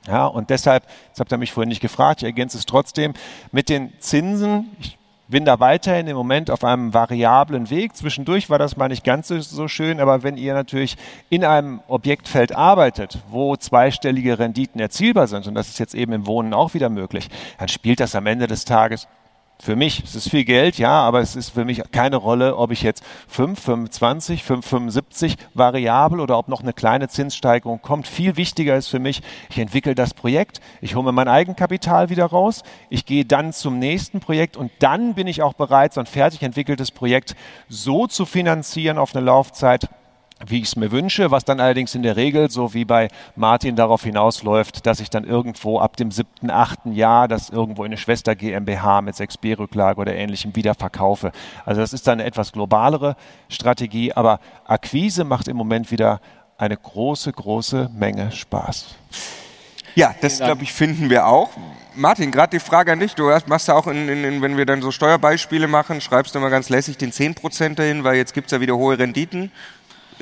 [0.08, 3.14] Ja, und deshalb, das habt ihr mich vorhin nicht gefragt, ich ergänze es trotzdem,
[3.52, 4.98] mit den Zinsen, ich
[5.32, 7.96] bin da weiterhin im Moment auf einem variablen Weg.
[7.96, 10.96] Zwischendurch war das mal nicht ganz so schön, aber wenn ihr natürlich
[11.30, 16.26] in einem Objektfeld arbeitet, wo zweistellige Renditen erzielbar sind, und das ist jetzt eben im
[16.26, 19.08] Wohnen auch wieder möglich, dann spielt das am Ende des Tages
[19.62, 22.72] für mich, es ist viel Geld, ja, aber es ist für mich keine Rolle, ob
[22.72, 28.08] ich jetzt 5, 25, 5, 75 variabel oder ob noch eine kleine Zinssteigerung kommt.
[28.08, 32.26] Viel wichtiger ist für mich, ich entwickle das Projekt, ich hole mir mein Eigenkapital wieder
[32.26, 36.06] raus, ich gehe dann zum nächsten Projekt und dann bin ich auch bereit, so ein
[36.06, 37.36] fertig entwickeltes Projekt
[37.68, 39.88] so zu finanzieren auf eine Laufzeit,
[40.46, 43.76] wie ich es mir wünsche, was dann allerdings in der Regel, so wie bei Martin,
[43.76, 47.96] darauf hinausläuft, dass ich dann irgendwo ab dem siebten, achten Jahr das irgendwo in eine
[47.96, 51.32] Schwester GmbH mit 6b-Rücklage oder ähnlichem wieder verkaufe.
[51.64, 53.16] Also das ist dann eine etwas globalere
[53.48, 56.20] Strategie, aber Akquise macht im Moment wieder
[56.58, 58.94] eine große, große Menge Spaß.
[59.94, 61.50] Ja, das glaube ich finden wir auch.
[61.94, 63.14] Martin, gerade die Frage an dich.
[63.14, 66.48] Du machst ja auch, in, in, wenn wir dann so Steuerbeispiele machen, schreibst du immer
[66.48, 69.52] ganz lässig den 10% dahin, weil jetzt gibt es ja wieder hohe Renditen.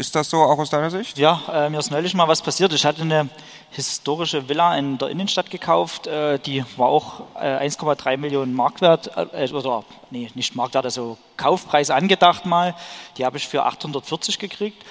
[0.00, 1.18] Ist das so auch aus deiner Sicht?
[1.18, 2.72] Ja, äh, mir ist neulich mal was passiert.
[2.72, 3.28] Ich hatte eine
[3.68, 6.06] historische Villa in der Innenstadt gekauft.
[6.06, 11.90] Äh, die war auch äh, 1,3 Millionen Marktwert, äh, oder nee, nicht Marktwert, also Kaufpreis
[11.90, 12.74] angedacht mal.
[13.18, 14.82] Die habe ich für 840 gekriegt.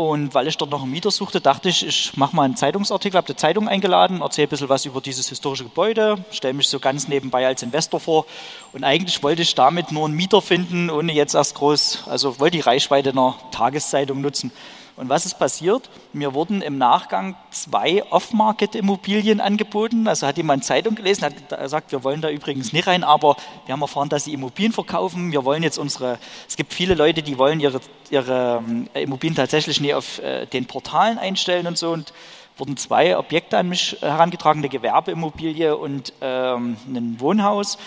[0.00, 3.18] Und weil ich dort noch einen Mieter suchte, dachte ich, ich mache mal einen Zeitungsartikel,
[3.18, 6.80] habe die Zeitung eingeladen, erzähle ein bisschen was über dieses historische Gebäude, stelle mich so
[6.80, 8.24] ganz nebenbei als Investor vor.
[8.72, 12.56] Und eigentlich wollte ich damit nur einen Mieter finden, ohne jetzt erst groß, also wollte
[12.56, 14.52] die Reichweite einer Tageszeitung nutzen.
[15.00, 15.88] Und was ist passiert?
[16.12, 20.06] Mir wurden im Nachgang zwei Off-Market-Immobilien angeboten.
[20.06, 23.72] Also hat jemand Zeitung gelesen, hat gesagt, wir wollen da übrigens nicht rein, aber wir
[23.72, 25.32] haben erfahren, dass sie Immobilien verkaufen.
[25.32, 29.80] Wir wollen jetzt unsere, es gibt viele Leute, die wollen ihre, ihre ähm, Immobilien tatsächlich
[29.80, 31.92] nicht auf äh, den Portalen einstellen und so.
[31.92, 32.12] Und
[32.58, 37.78] wurden zwei Objekte an mich herangetragen, eine Gewerbeimmobilie und ähm, ein Wohnhaus.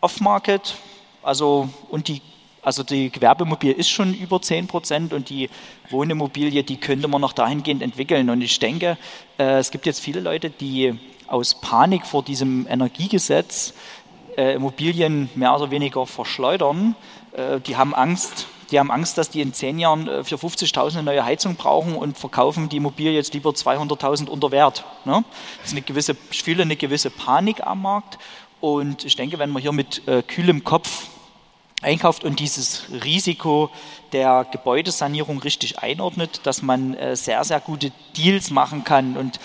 [0.00, 0.76] Off-Market,
[1.24, 2.22] also und die
[2.62, 5.48] also die Gewerbeimmobilie ist schon über 10 Prozent und die
[5.88, 8.28] Wohnimmobilie, die könnte man noch dahingehend entwickeln.
[8.28, 8.98] Und ich denke,
[9.38, 13.72] äh, es gibt jetzt viele Leute, die aus Panik vor diesem Energiegesetz
[14.36, 16.96] äh, Immobilien mehr oder weniger verschleudern.
[17.32, 21.02] Äh, die haben Angst, die haben Angst, dass die in zehn Jahren für 50.000 eine
[21.04, 24.84] neue Heizung brauchen und verkaufen die Immobilie jetzt lieber 200.000 unter Wert.
[25.04, 25.24] Ne?
[25.58, 28.18] Das ist eine gewisse, ich fühle eine gewisse Panik am Markt.
[28.60, 31.08] Und ich denke, wenn man hier mit kühlem Kopf
[31.82, 33.70] einkauft und dieses Risiko
[34.12, 39.16] der Gebäudesanierung richtig einordnet, dass man äh, sehr, sehr gute Deals machen kann.
[39.16, 39.40] Und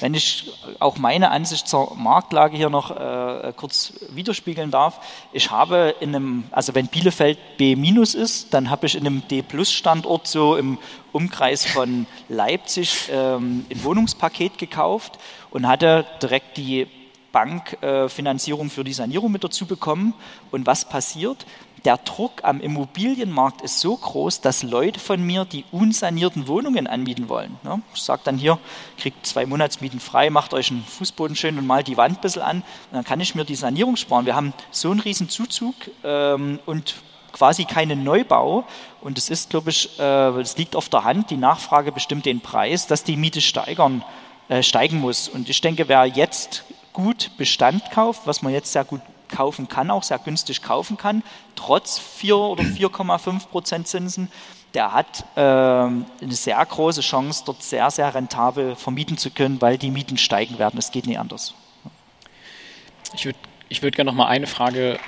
[0.00, 5.00] wenn ich auch meine Ansicht zur Marktlage hier noch äh, kurz widerspiegeln darf,
[5.32, 10.26] ich habe in einem, also wenn Bielefeld B- ist, dann habe ich in einem D-Plus-Standort
[10.26, 10.78] so im
[11.12, 15.18] Umkreis von Leipzig ähm, ein Wohnungspaket gekauft
[15.50, 16.88] und hatte direkt die
[17.32, 20.12] Bankfinanzierung äh, für die Sanierung mit dazu bekommen.
[20.50, 21.46] Und was passiert?
[21.86, 27.28] Der Druck am Immobilienmarkt ist so groß, dass Leute von mir die unsanierten Wohnungen anmieten
[27.28, 27.56] wollen.
[27.62, 27.80] Ne?
[27.94, 28.58] Ich sage dann hier,
[28.98, 32.42] kriegt zwei Monatsmieten frei, macht euch einen Fußboden schön und malt die Wand ein bisschen
[32.42, 32.56] an.
[32.58, 34.26] Und dann kann ich mir die Sanierung sparen.
[34.26, 36.96] Wir haben so einen riesen Zuzug ähm, und
[37.30, 38.64] quasi keinen Neubau.
[39.00, 42.40] Und es ist, glaube ich, äh, es liegt auf der Hand, die Nachfrage bestimmt den
[42.40, 44.02] Preis, dass die Miete steigern,
[44.48, 45.28] äh, steigen muss.
[45.28, 49.90] Und ich denke, wer jetzt gut Bestand kauft, was man jetzt sehr gut kaufen kann,
[49.90, 51.22] auch sehr günstig kaufen kann,
[51.54, 54.30] trotz 4 oder 4,5 Prozent Zinsen,
[54.74, 59.78] der hat äh, eine sehr große Chance, dort sehr, sehr rentabel vermieten zu können, weil
[59.78, 60.78] die Mieten steigen werden.
[60.78, 61.54] Es geht nicht anders.
[63.14, 64.98] Ich würde ich würd gerne noch mal eine Frage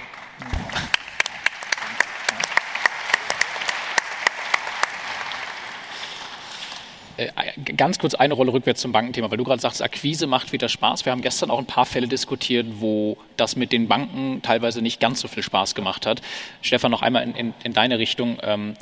[7.76, 11.04] ganz kurz eine Rolle rückwärts zum Bankenthema, weil du gerade sagst, Akquise macht wieder Spaß.
[11.04, 15.00] Wir haben gestern auch ein paar Fälle diskutiert, wo das mit den Banken teilweise nicht
[15.00, 16.22] ganz so viel Spaß gemacht hat.
[16.62, 18.38] Stefan, noch einmal in, in, in deine Richtung.
[18.42, 18.74] Ähm,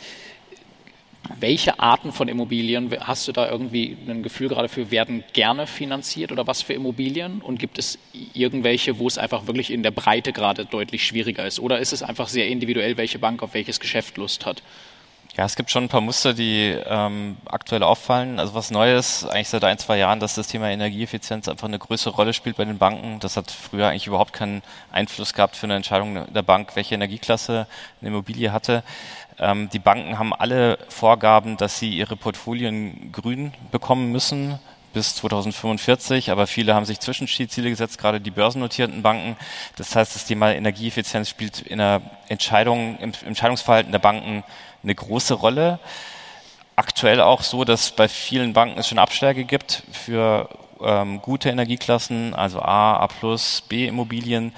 [1.40, 6.30] welche Arten von Immobilien hast du da irgendwie ein Gefühl gerade für, werden gerne finanziert
[6.30, 7.40] oder was für Immobilien?
[7.40, 7.98] Und gibt es
[8.32, 11.58] irgendwelche, wo es einfach wirklich in der Breite gerade deutlich schwieriger ist?
[11.58, 14.62] Oder ist es einfach sehr individuell, welche Bank auf welches Geschäft Lust hat?
[15.36, 18.40] Ja, es gibt schon ein paar Muster, die ähm, aktuell auffallen.
[18.40, 22.14] Also was Neues, eigentlich seit ein, zwei Jahren, dass das Thema Energieeffizienz einfach eine größere
[22.14, 23.20] Rolle spielt bei den Banken.
[23.20, 27.66] Das hat früher eigentlich überhaupt keinen Einfluss gehabt für eine Entscheidung der Bank, welche Energieklasse
[28.00, 28.82] eine Immobilie hatte.
[29.38, 34.58] Ähm, die Banken haben alle Vorgaben, dass sie ihre Portfolien grün bekommen müssen
[34.94, 39.36] bis 2045, aber viele haben sich Zwischenziele gesetzt, gerade die börsennotierten Banken.
[39.76, 44.42] Das heißt, das Thema Energieeffizienz spielt in der Entscheidung, im Entscheidungsverhalten der Banken
[44.86, 45.78] eine große Rolle.
[46.76, 50.48] Aktuell auch so, dass bei vielen Banken es schon Abschläge gibt für
[50.80, 53.08] ähm, gute Energieklassen, also A, A+,
[53.68, 54.52] B Immobilien.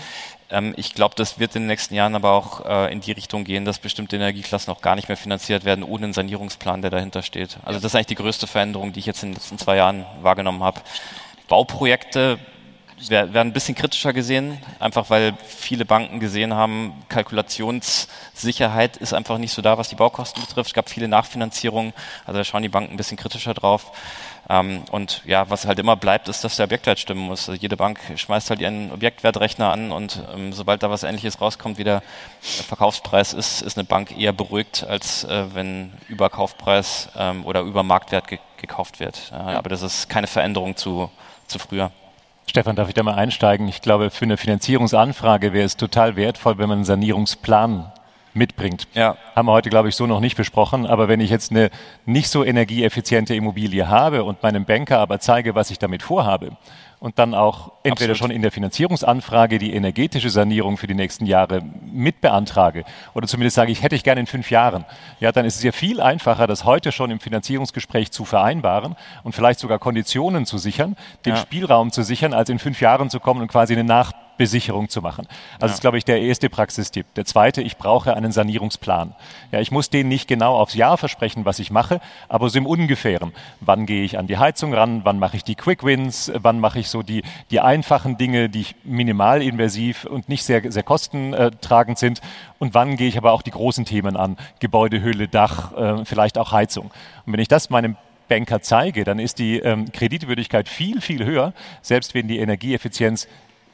[0.51, 3.45] Ähm, ich glaube, das wird in den nächsten Jahren aber auch äh, in die Richtung
[3.45, 7.23] gehen, dass bestimmte Energieklassen auch gar nicht mehr finanziert werden, ohne einen Sanierungsplan, der dahinter
[7.23, 7.59] steht.
[7.65, 10.05] Also das ist eigentlich die größte Veränderung, die ich jetzt in den letzten zwei Jahren
[10.21, 10.81] wahrgenommen habe.
[11.49, 12.39] Bauprojekte
[13.09, 19.53] werden ein bisschen kritischer gesehen, einfach weil viele Banken gesehen haben, Kalkulationssicherheit ist einfach nicht
[19.53, 20.71] so da, was die Baukosten betrifft.
[20.71, 21.93] Es gab viele Nachfinanzierungen,
[22.27, 23.93] also da schauen die Banken ein bisschen kritischer drauf.
[24.51, 27.49] Ähm, und ja, was halt immer bleibt, ist, dass der Objektwert stimmen muss.
[27.49, 31.79] Also jede Bank schmeißt halt ihren Objektwertrechner an und ähm, sobald da was Ähnliches rauskommt,
[31.79, 32.03] wie der
[32.41, 37.83] Verkaufspreis ist, ist eine Bank eher beruhigt, als äh, wenn über Kaufpreis ähm, oder über
[37.83, 39.31] Marktwert ge gekauft wird.
[39.33, 41.13] Aber das ist keine Veränderung zu,
[41.47, 41.93] zu früher.
[42.49, 43.69] Stefan, darf ich da mal einsteigen?
[43.69, 47.93] Ich glaube, für eine Finanzierungsanfrage wäre es total wertvoll, wenn man einen Sanierungsplan
[48.33, 48.89] mitbringt.
[48.95, 49.17] Ja.
[49.37, 50.87] Haben wir heute, glaube ich, so noch nicht besprochen.
[50.87, 51.71] Aber wenn ich jetzt eine
[52.07, 56.53] nicht so energieeffiziente Immobilie habe und meinem Banker aber zeige, was ich damit vorhabe,
[57.01, 58.17] und dann auch entweder Absolut.
[58.19, 62.85] schon in der Finanzierungsanfrage die energetische Sanierung für die nächsten Jahre mit beantrage
[63.15, 64.85] oder zumindest sage ich, hätte ich gerne in fünf Jahren,
[65.21, 69.35] ja, dann ist es ja viel einfacher, das heute schon im Finanzierungsgespräch zu vereinbaren und
[69.35, 71.41] vielleicht sogar Konditionen zu sichern, den ja.
[71.41, 75.03] Spielraum zu sichern, als in fünf Jahren zu kommen und quasi eine Nach Besicherung zu
[75.03, 75.27] machen.
[75.27, 75.59] Also ja.
[75.59, 77.07] das ist, glaube ich, der erste Praxistipp.
[77.15, 79.15] Der zweite, ich brauche einen Sanierungsplan.
[79.53, 82.67] Ja, ich muss den nicht genau aufs Jahr versprechen, was ich mache, aber so im
[82.67, 83.33] Ungefähren.
[83.61, 85.03] Wann gehe ich an die Heizung ran?
[85.05, 86.33] Wann mache ich die Quick Wins?
[86.35, 91.99] Wann mache ich so die, die einfachen Dinge, die minimalinvasiv und nicht sehr, sehr kostentragend
[91.99, 92.21] sind?
[92.59, 94.37] Und wann gehe ich aber auch die großen Themen an?
[94.61, 96.91] Gebäudehülle, Dach, äh, vielleicht auch Heizung.
[97.27, 97.97] Und wenn ich das meinem
[98.29, 103.27] Banker zeige, dann ist die ähm, Kreditwürdigkeit viel, viel höher, selbst wenn die Energieeffizienz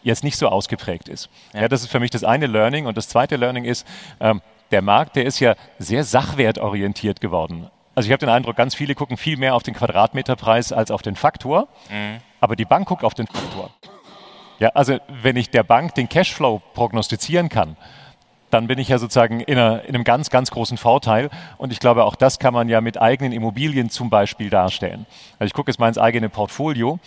[0.04, 1.28] jetzt nicht so ausgeprägt ist.
[1.52, 1.66] Ja.
[1.66, 2.86] das ist für mich das eine Learning.
[2.86, 3.86] Und das zweite Learning ist,
[4.20, 4.40] ähm,
[4.70, 7.70] der Markt, der ist ja sehr sachwertorientiert geworden.
[7.94, 11.02] Also ich habe den Eindruck, ganz viele gucken viel mehr auf den Quadratmeterpreis als auf
[11.02, 11.68] den Faktor.
[11.90, 12.20] Mhm.
[12.40, 13.70] Aber die Bank guckt auf den Faktor.
[14.58, 17.76] Ja, also wenn ich der Bank den Cashflow prognostizieren kann,
[18.50, 21.28] dann bin ich ja sozusagen in, einer, in, einem ganz, ganz großen Vorteil.
[21.58, 25.06] Und ich glaube, auch das kann man ja mit eigenen Immobilien zum Beispiel darstellen.
[25.38, 27.00] Also ich gucke jetzt mal ins eigene Portfolio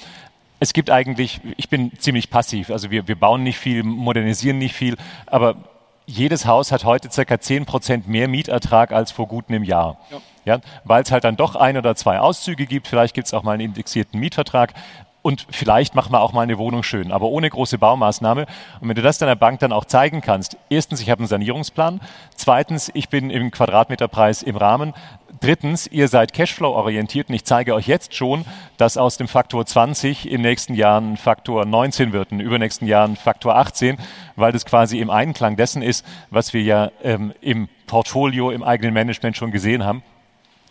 [0.59, 4.75] es gibt eigentlich, ich bin ziemlich passiv, also wir, wir bauen nicht viel, modernisieren nicht
[4.75, 5.55] viel, aber
[6.05, 9.97] jedes Haus hat heute circa 10 Prozent mehr Mietertrag als vor gut einem Jahr.
[10.09, 10.17] Ja.
[10.45, 13.43] Ja, Weil es halt dann doch ein oder zwei Auszüge gibt, vielleicht gibt es auch
[13.43, 14.73] mal einen indexierten Mietvertrag
[15.27, 18.45] und vielleicht machen wir auch mal eine Wohnung schön, aber ohne große Baumaßnahme.
[18.79, 21.99] Und wenn du das deiner Bank dann auch zeigen kannst, erstens, ich habe einen Sanierungsplan,
[22.35, 24.93] zweitens, ich bin im Quadratmeterpreis im Rahmen,
[25.39, 28.45] drittens, ihr seid Cashflow-orientiert und ich zeige euch jetzt schon,
[28.77, 33.15] dass aus dem Faktor 20 im nächsten Jahr ein Faktor 19 wird, in übernächsten Jahren
[33.15, 33.97] Faktor 18,
[34.35, 38.93] weil das quasi im Einklang dessen ist, was wir ja ähm, im Portfolio, im eigenen
[38.93, 40.03] Management schon gesehen haben.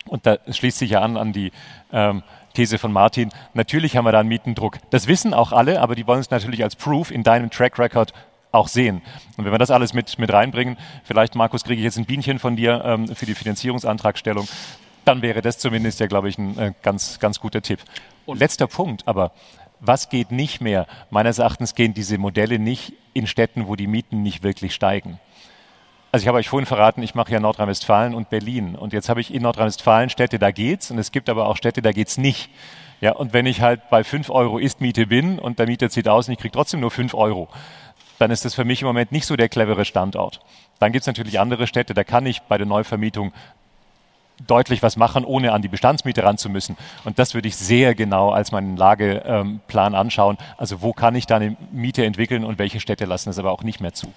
[0.05, 1.51] Und da schließt sich ja an an die
[1.91, 3.29] ähm, These von Martin.
[3.53, 4.77] Natürlich haben wir da einen Mietendruck.
[4.89, 8.13] Das wissen auch alle, aber die wollen es natürlich als Proof in deinem Track Record
[8.51, 9.01] auch sehen.
[9.37, 12.39] Und wenn wir das alles mit, mit reinbringen, vielleicht, Markus, kriege ich jetzt ein Bienchen
[12.39, 14.47] von dir ähm, für die Finanzierungsantragstellung,
[15.05, 17.79] dann wäre das zumindest ja, glaube ich, ein äh, ganz, ganz guter Tipp.
[18.25, 19.31] Und letzter Punkt, aber
[19.79, 20.87] was geht nicht mehr?
[21.09, 25.19] Meines Erachtens gehen diese Modelle nicht in Städten, wo die Mieten nicht wirklich steigen.
[26.11, 28.75] Also ich habe euch vorhin verraten, ich mache ja Nordrhein-Westfalen und Berlin.
[28.75, 30.89] Und jetzt habe ich in Nordrhein-Westfalen Städte, da geht's.
[30.89, 32.49] Und es gibt aber auch Städte, da geht's nicht.
[33.01, 36.27] Ja, und wenn ich halt bei 5 Euro Ist-Miete bin und der Mieter zieht aus
[36.27, 37.49] und ich kriege trotzdem nur 5 Euro,
[38.19, 40.39] dann ist das für mich im Moment nicht so der clevere Standort.
[40.79, 43.33] Dann gibt es natürlich andere Städte, da kann ich bei der Neuvermietung
[44.45, 46.77] deutlich was machen, ohne an die Bestandsmiete ran zu müssen.
[47.05, 50.37] Und das würde ich sehr genau als meinen Lageplan anschauen.
[50.57, 53.63] Also wo kann ich da eine Miete entwickeln und welche Städte lassen es aber auch
[53.63, 54.13] nicht mehr zu.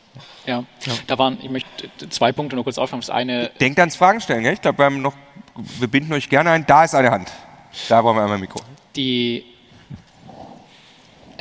[0.47, 0.93] Ja, ja.
[1.07, 3.01] da waren, ich möchte zwei Punkte nur kurz aufnehmen.
[3.01, 3.51] Das eine.
[3.61, 4.53] Denkt ans Fragen stellen, gell?
[4.53, 5.15] Ich glaube, wir haben noch,
[5.55, 6.67] wir binden euch gerne ein.
[6.67, 7.33] Da ist eine Hand.
[7.89, 8.61] Da brauchen wir einmal ein Mikro.
[8.97, 9.45] Die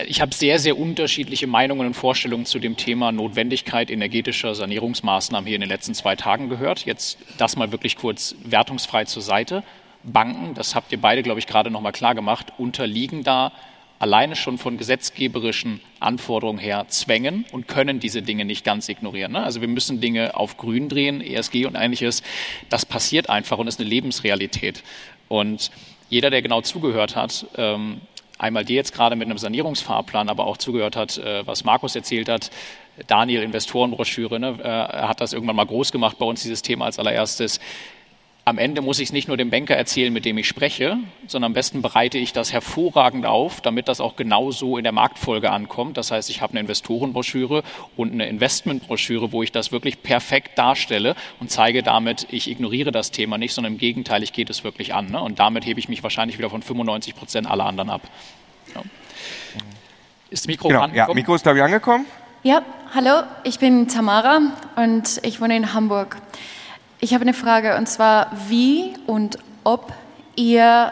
[0.08, 5.56] ich habe sehr, sehr unterschiedliche Meinungen und Vorstellungen zu dem Thema Notwendigkeit energetischer Sanierungsmaßnahmen hier
[5.56, 6.86] in den letzten zwei Tagen gehört.
[6.86, 9.64] Jetzt das mal wirklich kurz wertungsfrei zur Seite.
[10.04, 13.52] Banken, das habt ihr beide, glaube ich, gerade noch mal klar gemacht, unterliegen da
[14.00, 19.34] alleine schon von gesetzgeberischen Anforderungen her Zwängen und können diese Dinge nicht ganz ignorieren.
[19.34, 19.44] Ne?
[19.44, 22.24] Also wir müssen Dinge auf grün drehen, ESG und ähnliches.
[22.70, 24.84] Das passiert einfach und ist eine Lebensrealität.
[25.28, 25.70] Und
[26.10, 28.02] jeder, der genau zugehört hat, ähm,
[28.40, 32.30] einmal dir jetzt gerade mit einem Sanierungsfahrplan, aber auch zugehört hat, äh, was Markus erzählt
[32.30, 32.50] hat,
[33.06, 34.68] Daniel, Investorenbroschüre, ne, äh,
[35.08, 37.60] hat das irgendwann mal groß gemacht bei uns, dieses Thema als allererstes
[38.50, 41.52] am Ende muss ich es nicht nur dem Banker erzählen, mit dem ich spreche, sondern
[41.52, 45.52] am besten bereite ich das hervorragend auf, damit das auch genau so in der Marktfolge
[45.52, 45.98] ankommt.
[45.98, 47.62] Das heißt, ich habe eine Investorenbroschüre
[47.96, 53.12] und eine Investmentbroschüre, wo ich das wirklich perfekt darstelle und zeige damit, ich ignoriere das
[53.12, 55.12] Thema nicht, sondern im Gegenteil, ich gehe es wirklich an.
[55.12, 55.22] Ne?
[55.22, 58.02] Und damit hebe ich mich wahrscheinlich wieder von 95 Prozent aller anderen ab.
[58.74, 58.82] Ja.
[60.32, 61.10] Ist das Mikro genau, angekommen?
[61.10, 62.08] Ja, Mikro ist, glaube ich, angekommen.
[62.42, 62.64] Ja,
[62.96, 64.40] hallo, ich bin Tamara
[64.76, 66.18] und ich wohne in Hamburg.
[67.00, 69.94] Ich habe eine Frage und zwar, wie und ob
[70.36, 70.92] ihr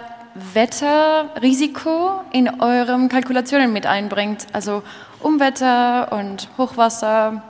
[0.54, 4.84] Wetterrisiko in euren Kalkulationen mit einbringt, also
[5.20, 7.42] Umwetter und Hochwasser,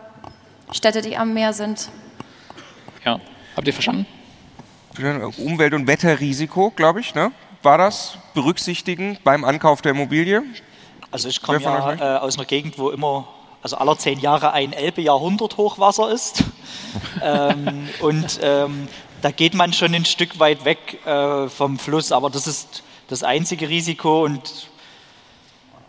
[0.72, 1.90] Städte, die am Meer sind.
[3.06, 3.20] Ja,
[3.56, 4.06] habt ihr verstanden?
[5.38, 7.32] Umwelt- und Wetterrisiko, glaube ich, ne?
[7.68, 10.44] war das berücksichtigen beim Ankauf der Immobilie?
[11.12, 13.28] Also ich komme ja äh, aus einer Gegend, wo immer
[13.68, 16.46] also aller zehn Jahre ein Elbe-Jahrhundert Hochwasser ist.
[17.22, 18.88] ähm, und ähm,
[19.22, 23.24] da geht man schon ein Stück weit weg äh, vom Fluss, aber das ist das
[23.24, 24.70] einzige Risiko und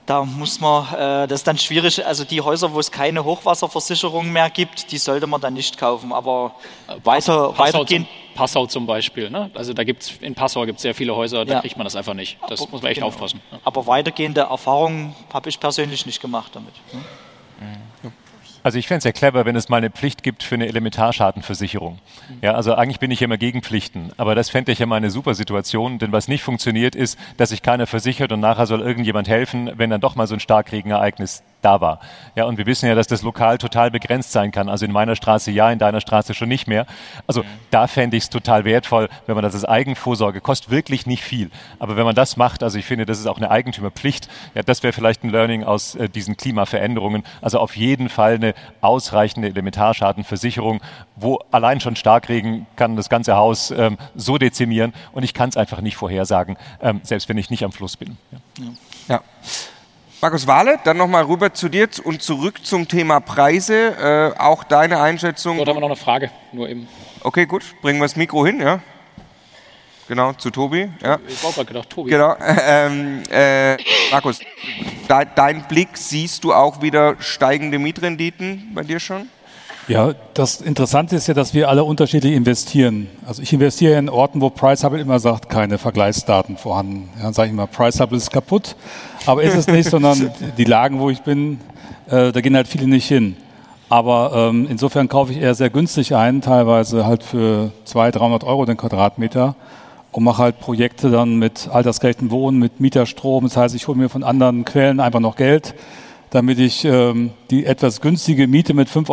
[0.06, 4.32] da muss man, äh, das ist dann schwierig, also die Häuser, wo es keine Hochwasserversicherung
[4.32, 6.56] mehr gibt, die sollte man dann nicht kaufen, aber
[7.04, 8.06] weiter, Passau, weitergehen.
[8.06, 9.50] Zum, Passau zum Beispiel, ne?
[9.54, 11.60] also da gibt's, in Passau gibt es sehr viele Häuser, da ja.
[11.60, 13.08] kriegt man das einfach nicht, das aber, muss man echt genau.
[13.08, 13.40] aufpassen.
[13.52, 13.58] Ja.
[13.64, 16.72] Aber weitergehende Erfahrungen habe ich persönlich nicht gemacht damit.
[16.92, 17.04] Ne?
[17.60, 18.17] Mm.
[18.68, 22.00] Also ich fände es ja clever, wenn es mal eine Pflicht gibt für eine Elementarschadenversicherung.
[22.42, 24.96] Ja, also eigentlich bin ich ja immer gegen Pflichten, aber das fände ich ja mal
[24.96, 28.82] eine super Situation, denn was nicht funktioniert ist, dass sich keiner versichert und nachher soll
[28.82, 32.00] irgendjemand helfen, wenn dann doch mal so ein Starkregenereignis da war.
[32.36, 34.68] Ja, und wir wissen ja, dass das lokal total begrenzt sein kann.
[34.68, 36.86] Also in meiner Straße ja, in deiner Straße schon nicht mehr.
[37.26, 41.24] Also da fände ich es total wertvoll, wenn man das als Eigenvorsorge kostet wirklich nicht
[41.24, 41.50] viel.
[41.78, 44.28] Aber wenn man das macht, also ich finde, das ist auch eine Eigentümerpflicht.
[44.54, 47.24] Ja, das wäre vielleicht ein Learning aus äh, diesen Klimaveränderungen.
[47.40, 50.80] Also auf jeden Fall eine ausreichende Elementarschadenversicherung,
[51.16, 55.56] wo allein schon Starkregen kann das ganze Haus ähm, so dezimieren und ich kann es
[55.56, 58.16] einfach nicht vorhersagen, ähm, selbst wenn ich nicht am Fluss bin.
[58.30, 58.68] ja.
[59.08, 59.22] ja.
[60.20, 64.34] Markus Wahle, dann nochmal rüber zu dir und zurück zum Thema Preise.
[64.36, 65.58] Äh, auch deine Einschätzung.
[65.58, 66.88] Dort haben wir noch eine Frage, nur eben.
[67.22, 67.62] Okay, gut.
[67.82, 68.80] Bringen wir das Mikro hin, ja?
[70.08, 70.88] Genau, zu Tobi.
[71.02, 71.18] Ja.
[71.28, 72.10] Ich habe gerade gedacht, Tobi.
[72.10, 72.34] Genau.
[72.70, 73.76] Ähm, äh,
[74.10, 79.28] Markus, de dein Blick, siehst du auch wieder steigende Mietrenditen bei dir schon?
[79.86, 83.08] Ja, das Interessante ist ja, dass wir alle unterschiedlich investieren.
[83.26, 87.10] Also ich investiere in Orten, wo PriceHubble immer sagt, keine Vergleichsdaten vorhanden.
[87.16, 88.76] Ja, dann sage ich immer, PriceHubble ist kaputt,
[89.26, 91.60] aber ist es nicht, sondern die Lagen, wo ich bin,
[92.08, 93.36] äh, da gehen halt viele nicht hin.
[93.90, 98.66] Aber ähm, insofern kaufe ich eher sehr günstig ein, teilweise halt für 200, 300 Euro
[98.66, 99.54] den Quadratmeter
[100.12, 103.44] und mache halt Projekte dann mit altersgerechtem Wohnen, mit Mieterstrom.
[103.44, 105.74] Das heißt, ich hole mir von anderen Quellen einfach noch Geld
[106.30, 109.10] damit ich ähm, die etwas günstige Miete mit 5,50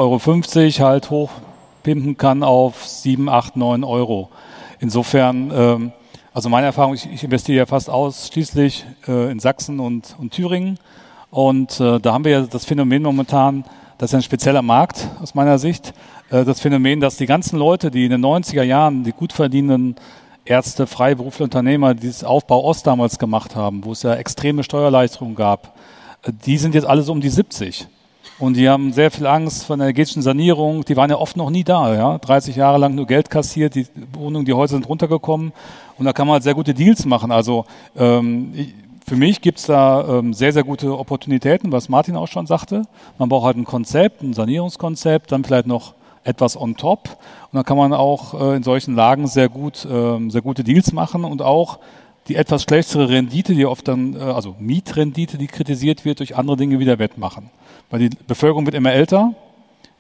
[0.81, 4.29] Euro halt hochpimpen kann auf 7, 8, 9 Euro.
[4.79, 5.91] Insofern, ähm,
[6.33, 10.77] also meine Erfahrung, ich, ich investiere ja fast ausschließlich äh, in Sachsen und, und Thüringen.
[11.29, 13.63] Und äh, da haben wir ja das Phänomen momentan,
[13.97, 15.93] das ist ein spezieller Markt aus meiner Sicht,
[16.29, 19.95] äh, das Phänomen, dass die ganzen Leute, die in den 90er Jahren, die gut verdienenden
[20.45, 25.35] Ärzte, Freiberufler, Unternehmer, die dieses Aufbau Ost damals gemacht haben, wo es ja extreme Steuerleistungen
[25.35, 25.73] gab,
[26.45, 27.87] die sind jetzt alle so um die 70.
[28.37, 30.83] Und die haben sehr viel Angst vor der energetischen Sanierung.
[30.83, 31.95] Die waren ja oft noch nie da.
[31.95, 32.17] Ja?
[32.17, 35.53] 30 Jahre lang nur Geld kassiert, die Wohnungen, die Häuser sind runtergekommen.
[35.97, 37.31] Und da kann man halt sehr gute Deals machen.
[37.31, 37.65] Also
[37.95, 38.53] ähm,
[39.07, 42.83] für mich gibt es da ähm, sehr, sehr gute Opportunitäten, was Martin auch schon sagte.
[43.17, 45.93] Man braucht halt ein Konzept, ein Sanierungskonzept, dann vielleicht noch
[46.25, 47.09] etwas on top.
[47.51, 50.91] Und dann kann man auch äh, in solchen Lagen sehr gut, äh, sehr gute Deals
[50.91, 51.79] machen und auch
[52.27, 56.57] die etwas schlechtere Rendite, die oft dann, äh, also Mietrendite, die kritisiert wird, durch andere
[56.57, 57.49] Dinge wieder wettmachen.
[57.89, 59.33] Weil die Bevölkerung wird immer älter,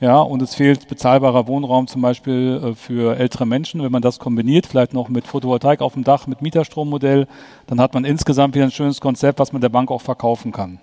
[0.01, 3.81] ja, und es fehlt bezahlbarer Wohnraum zum Beispiel äh, für ältere Menschen.
[3.81, 7.27] Wenn man das kombiniert, vielleicht noch mit Photovoltaik auf dem Dach, mit Mieterstrommodell,
[7.67, 10.79] dann hat man insgesamt wieder ein schönes Konzept, was man der Bank auch verkaufen kann.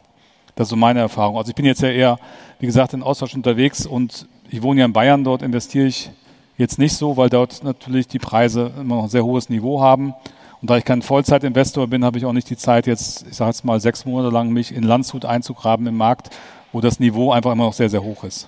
[0.55, 1.37] Das ist so meine Erfahrung.
[1.37, 2.19] Also ich bin jetzt ja eher,
[2.59, 6.11] wie gesagt, in Austausch unterwegs und ich wohne ja in Bayern, dort investiere ich
[6.59, 10.15] jetzt nicht so, weil dort natürlich die Preise immer noch ein sehr hohes Niveau haben.
[10.61, 13.51] Und da ich kein Vollzeitinvestor bin, habe ich auch nicht die Zeit, jetzt, ich sage
[13.51, 16.31] jetzt mal, sechs Monate lang mich in Landshut einzugraben im Markt,
[16.71, 18.47] wo das Niveau einfach immer noch sehr, sehr hoch ist.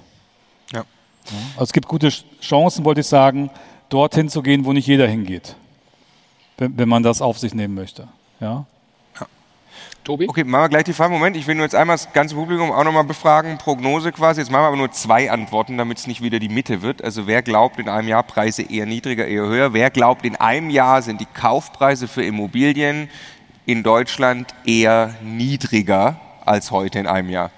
[0.73, 0.85] Ja.
[1.55, 3.51] Also es gibt gute Chancen, wollte ich sagen,
[3.89, 5.57] dorthin zu gehen, wo nicht jeder hingeht,
[6.59, 8.07] wenn, wenn man das auf sich nehmen möchte.
[8.41, 8.67] Ja.
[10.05, 10.29] Tobi?
[10.29, 11.13] Okay, machen wir gleich die Frage.
[11.13, 14.43] Moment, ich will nur jetzt einmal das ganze Publikum auch nochmal befragen, Prognose quasi.
[14.43, 17.03] Jetzt machen wir aber nur zwei Antworten, damit es nicht wieder die Mitte wird.
[17.03, 19.73] Also wer glaubt in einem Jahr Preise eher niedriger, eher höher?
[19.73, 23.09] Wer glaubt in einem Jahr sind die Kaufpreise für Immobilien
[23.65, 27.51] in Deutschland eher niedriger als heute in einem Jahr?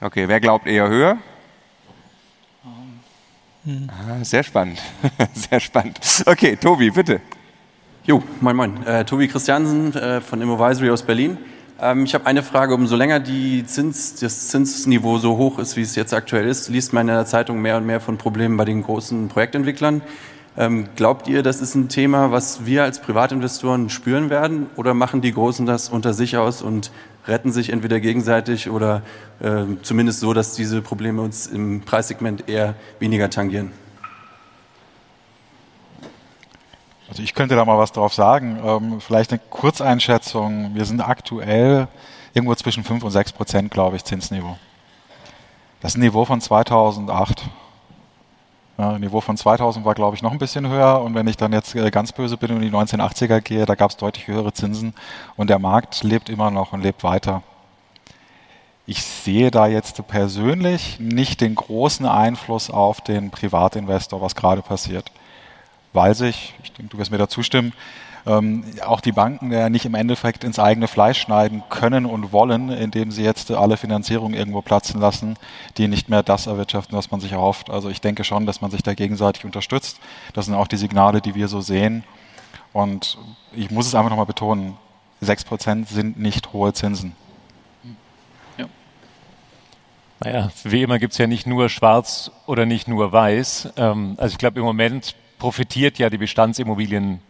[0.00, 1.18] Okay, wer glaubt eher höher?
[3.88, 4.80] Ah, sehr spannend,
[5.32, 5.98] sehr spannend.
[6.26, 7.20] Okay, Tobi, bitte.
[8.06, 8.86] Jo, moin moin.
[8.86, 11.38] Äh, Tobi Christiansen äh, von Immovisory aus Berlin.
[11.80, 12.72] Ähm, ich habe eine Frage.
[12.72, 16.92] Umso länger die Zins, das Zinsniveau so hoch ist, wie es jetzt aktuell ist, liest
[16.92, 20.02] man in der Zeitung mehr und mehr von Problemen bei den großen Projektentwicklern.
[20.56, 24.68] Ähm, glaubt ihr, das ist ein Thema, was wir als Privatinvestoren spüren werden?
[24.76, 26.92] Oder machen die Großen das unter sich aus und
[27.26, 29.02] retten sich entweder gegenseitig oder
[29.40, 33.72] äh, zumindest so, dass diese Probleme uns im Preissegment eher weniger tangieren?
[37.08, 38.58] Also ich könnte da mal was drauf sagen.
[38.64, 40.74] Ähm, vielleicht eine Kurzeinschätzung.
[40.74, 41.88] Wir sind aktuell
[42.34, 44.56] irgendwo zwischen 5 und 6 Prozent, glaube ich, Zinsniveau.
[45.80, 47.44] Das ist ein Niveau von 2008.
[48.78, 51.00] Ja, Niveau von 2000 war, glaube ich, noch ein bisschen höher.
[51.00, 53.74] Und wenn ich dann jetzt äh, ganz böse bin und in die 1980er gehe, da
[53.76, 54.92] gab es deutlich höhere Zinsen.
[55.36, 57.42] Und der Markt lebt immer noch und lebt weiter.
[58.84, 65.10] Ich sehe da jetzt persönlich nicht den großen Einfluss auf den Privatinvestor, was gerade passiert
[65.96, 67.72] weil sich, ich denke, du wirst mir da zustimmen,
[68.26, 72.70] ähm, auch die Banken ja nicht im Endeffekt ins eigene Fleisch schneiden können und wollen,
[72.70, 75.36] indem sie jetzt alle Finanzierungen irgendwo platzen lassen,
[75.76, 77.70] die nicht mehr das erwirtschaften, was man sich erhofft.
[77.70, 80.00] Also ich denke schon, dass man sich da gegenseitig unterstützt.
[80.34, 82.04] Das sind auch die Signale, die wir so sehen.
[82.72, 83.16] Und
[83.52, 84.76] ich muss es einfach nochmal betonen,
[85.22, 87.14] 6% sind nicht hohe Zinsen.
[90.20, 93.74] Naja, wie immer gibt es ja nicht nur schwarz oder nicht nur weiß.
[93.76, 97.20] Ähm, also ich glaube, im Moment profitiert ja die Bestandsimmobilien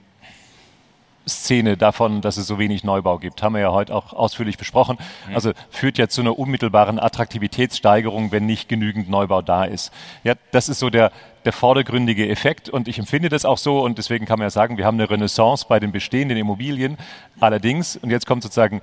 [1.28, 3.42] Szene davon, dass es so wenig Neubau gibt.
[3.42, 4.96] Haben wir ja heute auch ausführlich besprochen.
[5.28, 5.34] Mhm.
[5.34, 9.92] Also führt ja zu einer unmittelbaren Attraktivitätssteigerung, wenn nicht genügend Neubau da ist.
[10.22, 11.10] Ja, das ist so der,
[11.44, 14.78] der vordergründige Effekt und ich empfinde das auch so und deswegen kann man ja sagen,
[14.78, 16.96] wir haben eine Renaissance bei den bestehenden Immobilien.
[17.40, 18.80] Allerdings, und jetzt kommt sozusagen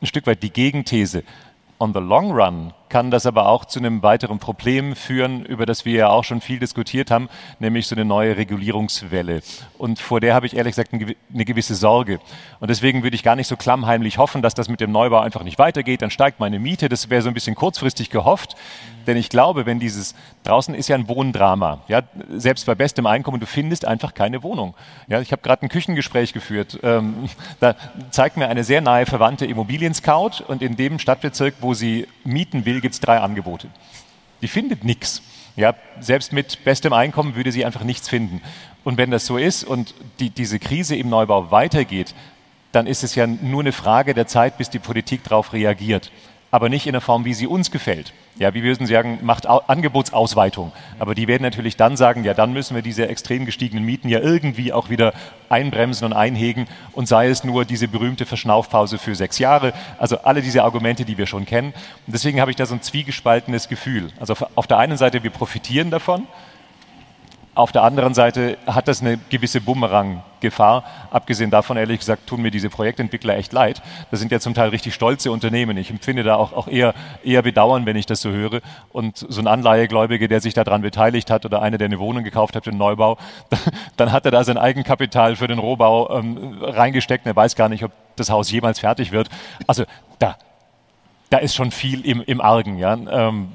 [0.00, 1.24] ein Stück weit die Gegenthese,
[1.80, 5.84] on the long run kann das aber auch zu einem weiteren Problem führen, über das
[5.84, 9.40] wir ja auch schon viel diskutiert haben, nämlich so eine neue Regulierungswelle.
[9.78, 12.18] Und vor der habe ich ehrlich gesagt eine gewisse Sorge.
[12.58, 15.44] Und deswegen würde ich gar nicht so klammheimlich hoffen, dass das mit dem Neubau einfach
[15.44, 16.88] nicht weitergeht, dann steigt meine Miete.
[16.88, 18.56] Das wäre so ein bisschen kurzfristig gehofft.
[19.06, 23.40] Denn ich glaube, wenn dieses, draußen ist ja ein Wohndrama, ja, selbst bei bestem Einkommen,
[23.40, 24.74] du findest einfach keine Wohnung.
[25.08, 27.28] Ja, ich habe gerade ein Küchengespräch geführt, ähm,
[27.60, 27.74] da
[28.10, 32.80] zeigt mir eine sehr nahe Verwandte Immobilien-Scout und in dem Stadtbezirk, wo sie mieten will,
[32.80, 33.68] gibt es drei Angebote.
[34.42, 35.22] Die findet nichts.
[35.56, 38.40] Ja, selbst mit bestem Einkommen würde sie einfach nichts finden.
[38.84, 42.14] Und wenn das so ist und die, diese Krise im Neubau weitergeht,
[42.72, 46.10] dann ist es ja nur eine Frage der Zeit, bis die Politik darauf reagiert
[46.50, 48.12] aber nicht in der Form, wie sie uns gefällt.
[48.36, 50.72] Ja, wie würden Sie sagen, macht Angebotsausweitung.
[50.98, 54.20] Aber die werden natürlich dann sagen, ja, dann müssen wir diese extrem gestiegenen Mieten ja
[54.20, 55.12] irgendwie auch wieder
[55.48, 59.72] einbremsen und einhegen und sei es nur diese berühmte Verschnaufpause für sechs Jahre.
[59.98, 61.72] Also alle diese Argumente, die wir schon kennen.
[62.06, 64.10] Und deswegen habe ich da so ein zwiegespaltenes Gefühl.
[64.18, 66.26] Also auf der einen Seite, wir profitieren davon,
[67.60, 70.84] auf der anderen Seite hat das eine gewisse Bumerang-Gefahr.
[71.10, 73.82] Abgesehen davon, ehrlich gesagt, tun mir diese Projektentwickler echt leid.
[74.10, 75.76] Das sind ja zum Teil richtig stolze Unternehmen.
[75.76, 78.60] Ich empfinde da auch, auch eher, eher Bedauern, wenn ich das so höre.
[78.92, 82.56] Und so ein Anleihegläubige, der sich daran beteiligt hat oder einer, der eine Wohnung gekauft
[82.56, 83.18] hat für den Neubau,
[83.96, 87.26] dann hat er da sein Eigenkapital für den Rohbau ähm, reingesteckt.
[87.26, 89.28] Er weiß gar nicht, ob das Haus jemals fertig wird.
[89.66, 89.84] Also
[90.18, 90.36] da
[91.30, 92.76] da ist schon viel im, im Argen.
[92.76, 92.94] Ja?
[92.94, 93.48] Ähm,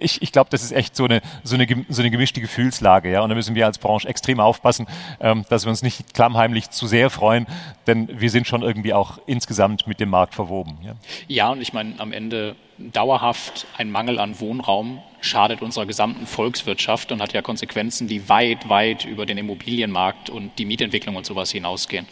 [0.00, 3.10] ich, ich glaube, das ist echt so eine, so, eine, so eine gemischte Gefühlslage.
[3.10, 3.22] Ja?
[3.22, 4.86] Und da müssen wir als Branche extrem aufpassen,
[5.20, 7.46] ähm, dass wir uns nicht klammheimlich zu sehr freuen,
[7.86, 10.78] denn wir sind schon irgendwie auch insgesamt mit dem Markt verwoben.
[10.82, 10.94] Ja,
[11.28, 17.12] ja und ich meine, am Ende dauerhaft ein Mangel an Wohnraum schadet unserer gesamten Volkswirtschaft
[17.12, 21.50] und hat ja Konsequenzen, die weit, weit über den Immobilienmarkt und die Mietentwicklung und sowas
[21.50, 22.06] hinausgehen.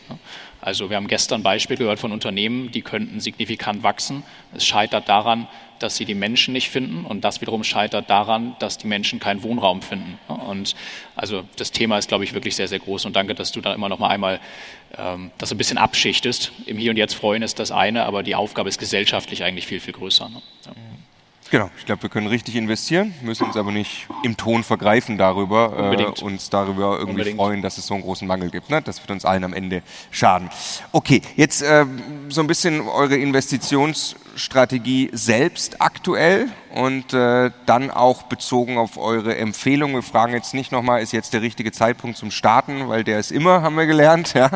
[0.61, 4.23] Also wir haben gestern Beispiel gehört von Unternehmen, die könnten signifikant wachsen.
[4.55, 5.49] Es scheitert daran,
[5.83, 9.43] dass sie die Menschen nicht finden und das wiederum scheitert daran, dass die Menschen keinen
[9.43, 10.19] Wohnraum finden.
[10.29, 10.75] Und
[11.17, 13.75] also das Thema ist, glaube ich, wirklich sehr, sehr groß und danke, dass du da
[13.75, 14.41] immer noch mal einmal
[14.97, 16.53] ähm, das ein bisschen abschichtest.
[16.67, 19.81] Im Hier und Jetzt freuen ist das eine, aber die Aufgabe ist gesellschaftlich eigentlich viel,
[19.81, 20.29] viel größer.
[20.29, 20.43] Ne?
[20.67, 20.73] Ja.
[21.53, 25.93] Genau, ich glaube, wir können richtig investieren, müssen uns aber nicht im Ton vergreifen darüber,
[25.93, 27.37] äh, uns darüber irgendwie Unbedingt.
[27.37, 28.71] freuen, dass es so einen großen Mangel gibt.
[28.71, 28.81] Ne?
[28.81, 30.49] Das wird uns allen am Ende schaden.
[30.93, 31.85] Okay, jetzt äh,
[32.31, 39.93] so ein bisschen eure Investitionsstrategie selbst aktuell und äh, dann auch bezogen auf eure Empfehlung.
[39.93, 43.31] Wir fragen jetzt nicht nochmal, ist jetzt der richtige Zeitpunkt zum Starten, weil der ist
[43.31, 44.35] immer, haben wir gelernt.
[44.43, 44.51] Ja?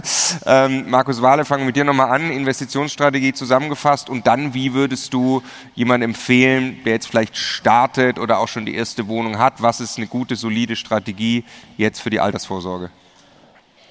[0.46, 2.30] Ähm, Markus Wahle, fangen wir mit dir nochmal an.
[2.30, 5.42] Investitionsstrategie zusammengefasst und dann, wie würdest du
[5.74, 9.98] jemandem empfehlen, der jetzt vielleicht startet oder auch schon die erste Wohnung hat, was ist
[9.98, 11.44] eine gute, solide Strategie
[11.76, 12.90] jetzt für die Altersvorsorge?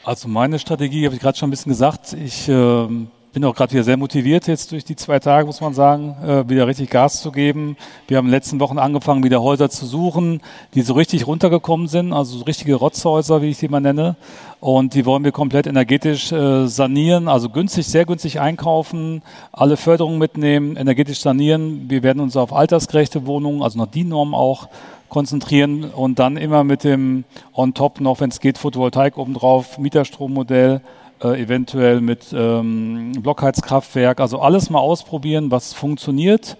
[0.03, 2.87] Also meine Strategie, habe ich gerade schon ein bisschen gesagt, ich äh,
[3.35, 6.47] bin auch gerade wieder sehr motiviert jetzt durch die zwei Tage, muss man sagen, äh,
[6.47, 7.75] wieder richtig Gas zu geben.
[8.07, 10.39] Wir haben in den letzten Wochen angefangen, wieder Häuser zu suchen,
[10.73, 14.15] die so richtig runtergekommen sind, also so richtige Rotzhäuser, wie ich sie mal nenne.
[14.61, 19.21] Und die wollen wir komplett energetisch äh, sanieren, also günstig, sehr günstig einkaufen,
[19.51, 21.89] alle Förderungen mitnehmen, energetisch sanieren.
[21.89, 24.69] Wir werden uns auf altersgerechte Wohnungen, also nach DIN-Norm auch,
[25.09, 30.79] konzentrieren und dann immer mit dem on top noch, wenn es geht, Photovoltaik obendrauf, Mieterstrommodell
[31.23, 36.57] äh, eventuell mit ähm, Blockheizkraftwerk, also alles mal ausprobieren, was funktioniert.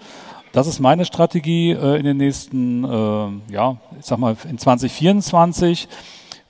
[0.54, 5.90] Das ist meine Strategie äh, in den nächsten, äh, ja, ich sag mal in 2024.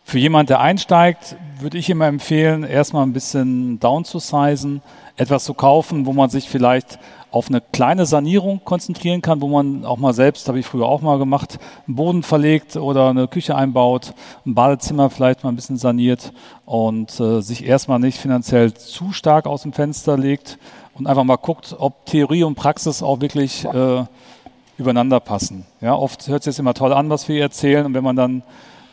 [0.03, 4.83] Für jemand, der einsteigt, würde ich immer empfehlen, erstmal ein bisschen down zu sizen,
[5.17, 6.99] etwas zu kaufen, wo man sich vielleicht
[7.35, 11.01] auf eine kleine Sanierung konzentrieren kann, wo man auch mal selbst, habe ich früher auch
[11.01, 14.13] mal gemacht, einen Boden verlegt oder eine Küche einbaut,
[14.45, 16.31] ein Badezimmer vielleicht mal ein bisschen saniert
[16.65, 20.57] und äh, sich erstmal nicht finanziell zu stark aus dem Fenster legt
[20.93, 24.05] und einfach mal guckt, ob Theorie und Praxis auch wirklich äh,
[24.77, 25.65] übereinander passen.
[25.81, 28.43] Ja, oft hört sich jetzt immer toll an, was wir erzählen und wenn man dann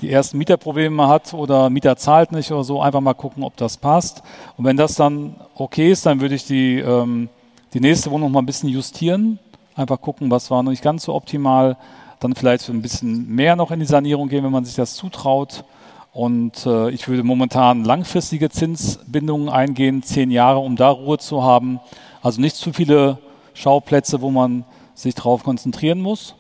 [0.01, 3.77] die ersten Mieterprobleme hat oder Mieter zahlt nicht oder so, einfach mal gucken, ob das
[3.77, 4.25] passt.
[4.57, 7.29] Und wenn das dann okay ist, dann würde ich die ähm,
[7.75, 9.39] die nächste Wohnung mal ein bisschen justieren,
[9.75, 11.77] einfach gucken, was war noch nicht ganz so optimal,
[12.21, 15.65] dann vielleicht ein bisschen mehr noch in die Sanierung gehen, wenn man sich das zutraut.
[16.13, 21.81] Und äh, ich würde momentan langfristige Zinsbindungen eingehen, zehn Jahre, um da Ruhe zu haben.
[22.21, 23.19] Also nicht zu viele
[23.55, 24.65] Schauplätze, wo man
[24.95, 26.35] sich darauf konzentrieren muss.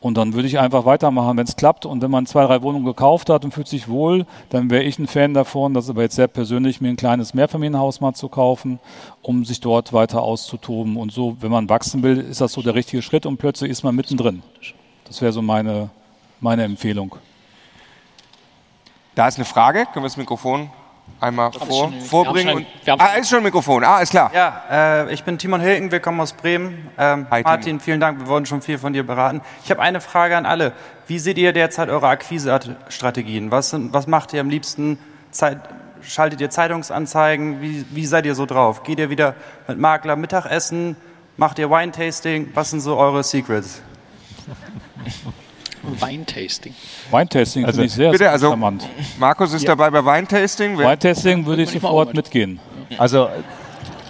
[0.00, 1.84] Und dann würde ich einfach weitermachen, wenn es klappt.
[1.84, 4.98] Und wenn man zwei, drei Wohnungen gekauft hat und fühlt sich wohl, dann wäre ich
[4.98, 8.78] ein Fan davon, das aber jetzt sehr persönlich, mir ein kleines Mehrfamilienhaus mal zu kaufen,
[9.22, 10.96] um sich dort weiter auszutoben.
[10.96, 13.82] Und so, wenn man wachsen will, ist das so der richtige Schritt und plötzlich ist
[13.82, 14.42] man mittendrin.
[15.04, 15.90] Das wäre so meine,
[16.40, 17.16] meine Empfehlung.
[19.16, 19.80] Da ist eine Frage.
[19.86, 20.70] Können wir das Mikrofon
[21.20, 22.66] einmal vor, vorbringen.
[22.84, 23.84] Schon, ah, ist schon ein Mikrofon.
[23.84, 24.30] Ah, ist klar.
[24.34, 26.90] Ja, äh, ich bin Timon Hilken, wir kommen aus Bremen.
[26.98, 29.40] Ähm, Hi, Martin, vielen Dank, wir wurden schon viel von dir beraten.
[29.64, 30.72] Ich habe eine Frage an alle.
[31.06, 33.50] Wie seht ihr derzeit eure Akquisestrategien?
[33.50, 34.98] Was, was macht ihr am liebsten?
[35.30, 35.58] Zeit,
[36.02, 37.60] schaltet ihr Zeitungsanzeigen?
[37.60, 38.82] Wie, wie seid ihr so drauf?
[38.82, 39.34] Geht ihr wieder
[39.66, 40.96] mit Makler Mittagessen?
[41.36, 42.50] Macht ihr Wine-Tasting?
[42.54, 43.82] Was sind so eure Secrets?
[45.82, 46.74] Weintasting.
[47.10, 48.88] Weintasting also, finde ich sehr, bitte, also, charmant.
[49.18, 49.68] Markus ist ja.
[49.68, 50.78] dabei bei Weintasting.
[50.78, 52.60] Weintasting würde ich sofort mitgehen.
[52.96, 53.28] Also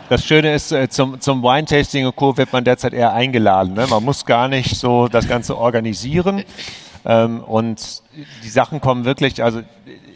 [0.08, 2.36] das Schöne ist, äh, zum, zum Wine-Tasting und Co.
[2.36, 3.74] wird man derzeit eher eingeladen.
[3.74, 3.86] Ne?
[3.88, 6.44] Man muss gar nicht so das Ganze organisieren.
[7.04, 8.02] Ähm, und
[8.42, 9.60] die Sachen kommen wirklich, also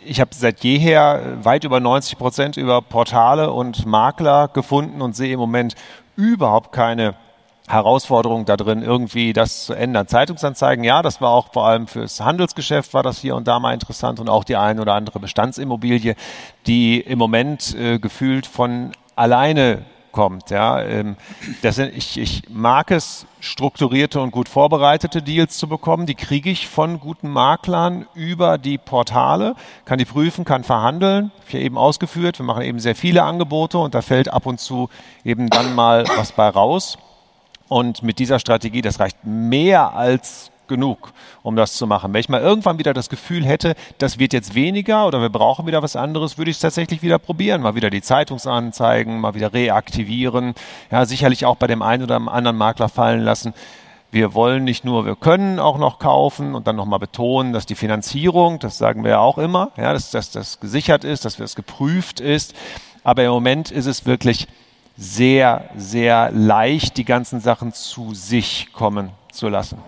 [0.05, 5.33] ich habe seit jeher weit über 90 Prozent über Portale und Makler gefunden und sehe
[5.33, 5.75] im Moment
[6.17, 7.15] überhaupt keine
[7.73, 10.07] Herausforderung da drin, irgendwie das zu ändern.
[10.07, 13.73] Zeitungsanzeigen, ja, das war auch vor allem fürs Handelsgeschäft war das hier und da mal
[13.73, 16.15] interessant und auch die ein oder andere Bestandsimmobilie,
[16.67, 20.51] die im Moment äh, gefühlt von alleine kommt.
[20.51, 21.17] Ja, ähm,
[21.63, 26.07] das sind, ich, ich mag es, strukturierte und gut vorbereitete Deals zu bekommen.
[26.07, 31.33] Die kriege ich von guten Maklern über die Portale, kann die prüfen, kann verhandeln.
[31.49, 34.61] Ich habe eben ausgeführt, wir machen eben sehr viele Angebote und da fällt ab und
[34.61, 34.91] zu
[35.25, 36.99] eben dann mal was bei raus.
[37.73, 42.13] Und mit dieser Strategie, das reicht mehr als genug, um das zu machen.
[42.13, 45.67] Wenn ich mal irgendwann wieder das Gefühl hätte, das wird jetzt weniger oder wir brauchen
[45.67, 47.63] wieder was anderes, würde ich es tatsächlich wieder probieren.
[47.63, 50.53] Mal wieder die Zeitungsanzeigen, mal wieder reaktivieren.
[50.91, 53.55] Ja, sicherlich auch bei dem einen oder anderen Makler fallen lassen.
[54.11, 57.75] Wir wollen nicht nur, wir können auch noch kaufen und dann nochmal betonen, dass die
[57.75, 61.57] Finanzierung, das sagen wir ja auch immer, ja, dass, dass das gesichert ist, dass es
[61.57, 62.53] geprüft ist.
[63.03, 64.47] Aber im Moment ist es wirklich
[64.97, 69.79] sehr, sehr leicht, die ganzen Sachen zu sich kommen zu lassen.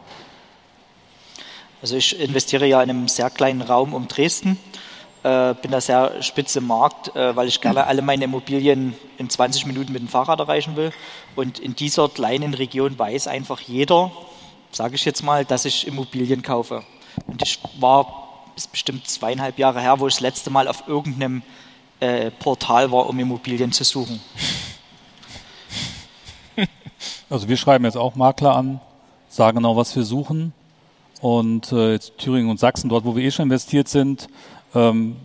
[1.83, 4.59] Also ich investiere ja in einem sehr kleinen Raum um Dresden,
[5.23, 9.29] äh, bin da sehr spitze im Markt, äh, weil ich gerne alle meine Immobilien in
[9.29, 10.93] 20 Minuten mit dem Fahrrad erreichen will.
[11.37, 14.11] Und in dieser kleinen Region weiß einfach jeder,
[14.71, 16.83] sage ich jetzt mal, dass ich Immobilien kaufe.
[17.27, 18.25] Und ich war
[18.57, 21.43] ist bestimmt zweieinhalb Jahre her, wo ich das letzte Mal auf irgendeinem
[22.01, 24.21] äh, Portal war, um Immobilien zu suchen.
[27.35, 28.81] Also wir schreiben jetzt auch Makler an,
[29.29, 30.53] sagen genau, was wir suchen
[31.21, 34.29] und äh, jetzt Thüringen und Sachsen, dort wo wir eh schon investiert sind,
[34.73, 35.17] ähm,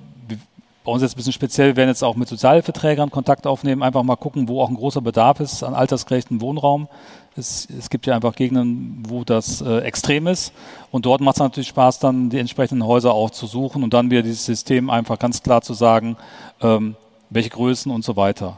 [0.84, 4.02] bei uns jetzt ein bisschen speziell, wir werden jetzt auch mit Sozialverträgern Kontakt aufnehmen, einfach
[4.02, 6.88] mal gucken, wo auch ein großer Bedarf ist an altersgerechten Wohnraum.
[7.36, 10.52] Es, es gibt ja einfach Gegenden, wo das äh, extrem ist.
[10.90, 14.10] Und dort macht es natürlich Spaß, dann die entsprechenden Häuser auch zu suchen und dann
[14.10, 16.18] wieder dieses System einfach ganz klar zu sagen,
[16.60, 16.96] ähm,
[17.30, 18.58] welche Größen und so weiter.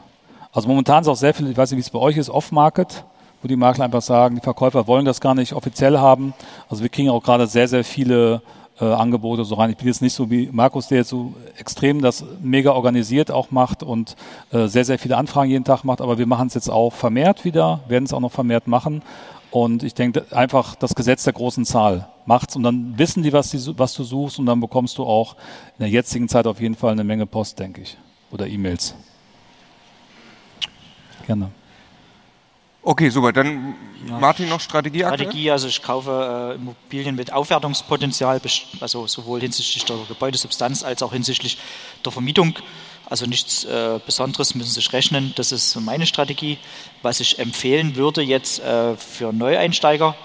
[0.52, 3.04] Also momentan ist auch sehr viel, ich weiß nicht, wie es bei euch ist, Off-Market
[3.42, 6.32] wo die Makler einfach sagen, die Verkäufer wollen das gar nicht offiziell haben.
[6.68, 8.40] Also wir kriegen auch gerade sehr, sehr viele
[8.80, 9.70] äh, Angebote so rein.
[9.70, 13.50] Ich bin jetzt nicht so wie Markus, der jetzt so extrem das mega organisiert auch
[13.50, 14.16] macht und
[14.50, 17.44] äh, sehr, sehr viele Anfragen jeden Tag macht, aber wir machen es jetzt auch vermehrt
[17.44, 19.02] wieder, werden es auch noch vermehrt machen.
[19.50, 23.50] Und ich denke einfach, das Gesetz der großen Zahl macht's und dann wissen die was,
[23.50, 25.34] die, was du suchst und dann bekommst du auch
[25.78, 27.98] in der jetzigen Zeit auf jeden Fall eine Menge Post, denke ich.
[28.30, 28.94] Oder E-Mails.
[31.26, 31.50] Gerne.
[32.84, 33.32] Okay, super.
[33.32, 33.74] Dann
[34.08, 34.18] ja.
[34.18, 38.40] Martin noch Strategie Strategie, also ich kaufe äh, Immobilien mit Aufwertungspotenzial,
[38.80, 41.58] also sowohl hinsichtlich der Gebäudesubstanz als auch hinsichtlich
[42.04, 42.58] der Vermietung.
[43.06, 45.32] Also nichts äh, Besonderes müssen Sie sich rechnen.
[45.36, 46.58] Das ist meine Strategie.
[47.02, 50.16] Was ich empfehlen würde jetzt äh, für Neueinsteiger,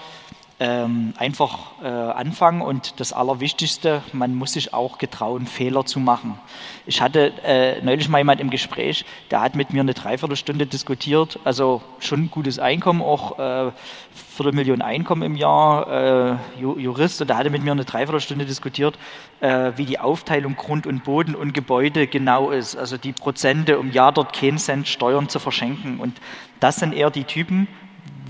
[0.60, 6.38] ähm, einfach äh, anfangen und das Allerwichtigste, man muss sich auch getrauen, Fehler zu machen.
[6.84, 11.38] Ich hatte äh, neulich mal jemand im Gespräch, der hat mit mir eine Dreiviertelstunde diskutiert,
[11.44, 13.70] also schon ein gutes Einkommen, auch äh,
[14.12, 18.98] Viertelmillion Einkommen im Jahr, äh, Jurist, und der hatte mit mir eine Dreiviertelstunde diskutiert,
[19.40, 23.92] äh, wie die Aufteilung Grund und Boden und Gebäude genau ist, also die Prozente, um
[23.92, 26.00] ja dort keinen Cent Steuern zu verschenken.
[26.00, 26.20] Und
[26.58, 27.68] das sind eher die Typen,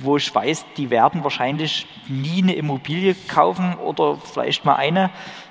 [0.02, 5.10] wo ich weiß, die werden wahrscheinlich nie eine Immobilie kaufen oder vielleicht mal eine.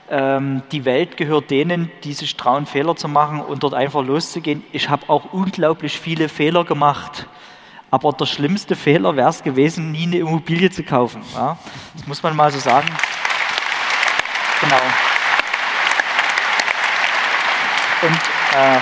[0.09, 4.63] Ähm, die Welt gehört denen, die sich trauen, Fehler zu machen und dort einfach loszugehen.
[4.71, 7.27] Ich habe auch unglaublich viele Fehler gemacht.
[7.89, 11.21] Aber der schlimmste Fehler wäre es gewesen, nie eine Immobilie zu kaufen.
[11.33, 11.57] Ja?
[11.95, 12.87] Das muss man mal so sagen.
[14.61, 14.81] Genau.
[18.01, 18.19] Und
[18.55, 18.79] äh,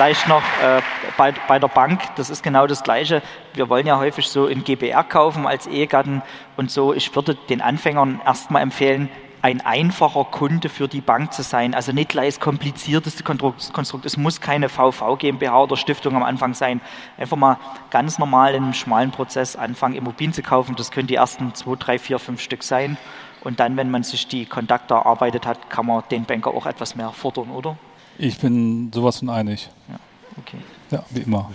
[0.00, 0.80] Vielleicht noch äh,
[1.18, 3.20] bei, bei der Bank, das ist genau das Gleiche.
[3.52, 6.22] Wir wollen ja häufig so in GBR kaufen als Ehegatten
[6.56, 6.94] und so.
[6.94, 9.10] Ich würde den Anfängern erstmal empfehlen,
[9.42, 11.74] ein einfacher Kunde für die Bank zu sein.
[11.74, 14.06] Also nicht gleich das komplizierteste Konstrukt.
[14.06, 16.80] Es muss keine VV GmbH oder Stiftung am Anfang sein.
[17.18, 17.58] Einfach mal
[17.90, 20.76] ganz normal in einem schmalen Prozess anfangen, Immobilien zu kaufen.
[20.76, 22.96] Das können die ersten zwei, drei, vier, fünf Stück sein.
[23.42, 26.96] Und dann, wenn man sich die Kontakte erarbeitet hat, kann man den Banker auch etwas
[26.96, 27.76] mehr fordern, oder?
[28.22, 29.70] Ich bin sowas von einig.
[29.88, 29.98] Ja,
[30.36, 30.58] okay.
[30.90, 31.50] Ja, wie immer.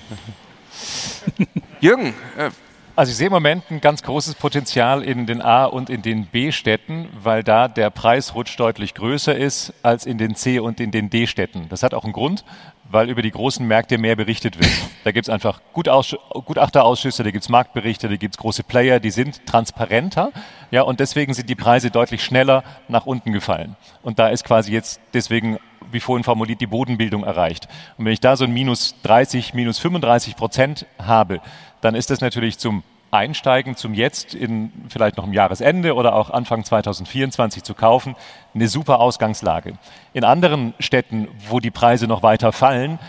[1.79, 2.07] Jürgen,
[2.37, 2.49] äh,
[2.95, 6.25] also ich sehe im Moment ein ganz großes Potenzial in den A- und in den
[6.25, 11.11] B-Städten, weil da der Preisrutsch deutlich größer ist als in den C- und in den
[11.11, 11.69] D-Städten.
[11.69, 12.43] Das hat auch einen Grund,
[12.89, 14.71] weil über die großen Märkte mehr berichtet wird.
[15.03, 19.11] Da gibt es einfach Gutachterausschüsse, da gibt es Marktberichte, da gibt es große Player, die
[19.11, 20.31] sind transparenter.
[20.71, 23.75] Ja, und deswegen sind die Preise deutlich schneller nach unten gefallen.
[24.01, 25.59] Und da ist quasi jetzt deswegen
[25.91, 27.67] wie vorhin formuliert, die Bodenbildung erreicht.
[27.97, 31.41] Und wenn ich da so ein minus 30, minus 35 Prozent habe,
[31.81, 36.29] dann ist das natürlich zum Einsteigen, zum jetzt in vielleicht noch im Jahresende oder auch
[36.29, 38.15] Anfang 2024 zu kaufen,
[38.53, 39.77] eine super Ausgangslage.
[40.13, 42.99] In anderen Städten, wo die Preise noch weiter fallen,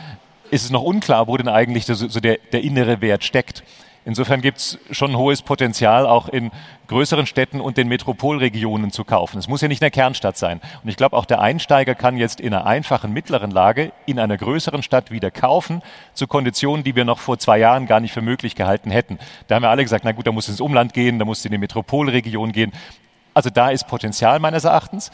[0.51, 3.65] ist es noch unklar, wo denn eigentlich so der, der innere Wert steckt.
[4.07, 6.53] Insofern gibt es schon ein hohes Potenzial, auch in
[6.87, 9.37] größeren Städten und den Metropolregionen zu kaufen.
[9.37, 10.61] Es muss ja nicht eine Kernstadt sein.
[10.85, 14.37] Und ich glaube, auch der Einsteiger kann jetzt in einer einfachen mittleren Lage in einer
[14.37, 15.83] größeren Stadt wieder kaufen,
[16.15, 19.19] zu Konditionen, die wir noch vor zwei Jahren gar nicht für möglich gehalten hätten.
[19.49, 21.51] Da haben wir alle gesagt, na gut, da muss ins Umland gehen, da muss in
[21.51, 22.71] die Metropolregion gehen.
[23.35, 25.11] Also da ist Potenzial meines Erachtens.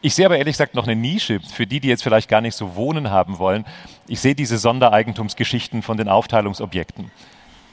[0.00, 2.56] Ich sehe aber ehrlich gesagt noch eine Nische für die, die jetzt vielleicht gar nicht
[2.56, 3.64] so wohnen haben wollen.
[4.08, 7.12] Ich sehe diese Sondereigentumsgeschichten von den Aufteilungsobjekten.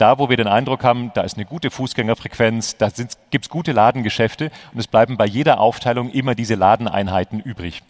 [0.04, 2.90] Da, wo wir den Eindruck haben, da ist eine gute Fußgängerfrequenz, da
[3.32, 7.84] gibt es gute Ladengeschäfte und es bleiben bei jeder Aufteilung immer diese Ladeneinheiten übrig.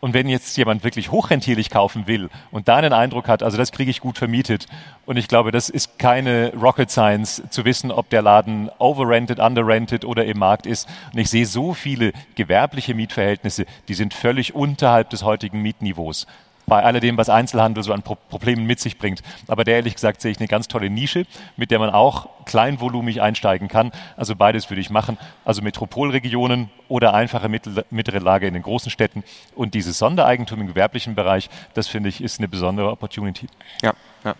[0.00, 3.70] Und wenn jetzt jemand wirklich hochrentierlich kaufen will und da einen Eindruck hat, also das
[3.70, 4.66] kriege ich gut vermietet.
[5.06, 10.04] Und ich glaube, das ist keine Rocket Science zu wissen, ob der Laden overrented, underrented
[10.04, 10.88] oder im Markt ist.
[11.12, 16.26] Und ich sehe so viele gewerbliche Mietverhältnisse, die sind völlig unterhalb des heutigen Mietniveaus
[16.66, 19.22] bei alledem, was Einzelhandel so an Pro Problemen mit sich bringt.
[19.46, 23.22] Aber der ehrlich gesagt sehe ich eine ganz tolle Nische, mit der man auch kleinvolumig
[23.22, 23.92] einsteigen kann.
[24.16, 25.18] Also beides würde ich machen.
[25.44, 29.24] Also Metropolregionen oder einfache mittlere Lage in den großen Städten.
[29.54, 33.48] Und dieses Sondereigentum im gewerblichen Bereich, das finde ich, ist eine besondere Opportunity.
[33.82, 33.94] Ja,
[34.24, 34.34] ja.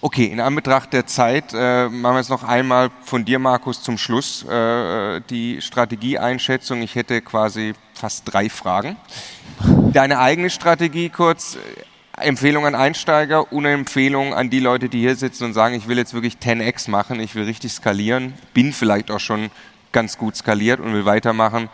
[0.00, 3.98] Okay, in Anbetracht der Zeit äh, machen wir jetzt noch einmal von dir, Markus, zum
[3.98, 6.82] Schluss äh, die Strategieeinschätzung.
[6.82, 8.96] Ich hätte quasi fast drei Fragen.
[9.92, 11.58] Deine eigene Strategie kurz,
[12.16, 15.98] Empfehlung an Einsteiger und Empfehlung an die Leute, die hier sitzen und sagen, ich will
[15.98, 19.50] jetzt wirklich 10x machen, ich will richtig skalieren, bin vielleicht auch schon
[19.92, 21.68] ganz gut skaliert und will weitermachen.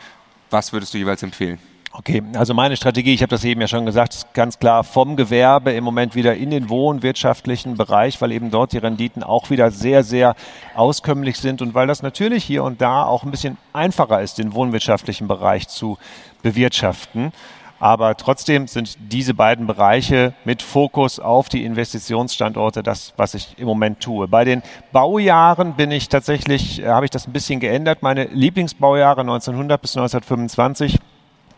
[0.50, 1.58] Was würdest du jeweils empfehlen?
[1.92, 5.16] Okay, also meine Strategie, ich habe das eben ja schon gesagt, ist ganz klar vom
[5.16, 9.72] Gewerbe im Moment wieder in den wohnwirtschaftlichen Bereich, weil eben dort die Renditen auch wieder
[9.72, 10.36] sehr, sehr
[10.76, 14.54] auskömmlich sind und weil das natürlich hier und da auch ein bisschen einfacher ist, den
[14.54, 15.98] wohnwirtschaftlichen Bereich zu
[16.42, 17.32] bewirtschaften.
[17.80, 23.66] Aber trotzdem sind diese beiden Bereiche mit Fokus auf die Investitionsstandorte das, was ich im
[23.66, 24.28] Moment tue.
[24.28, 24.62] Bei den
[24.92, 28.02] Baujahren bin ich tatsächlich, äh, habe ich das ein bisschen geändert.
[28.02, 30.98] Meine Lieblingsbaujahre 1900 bis 1925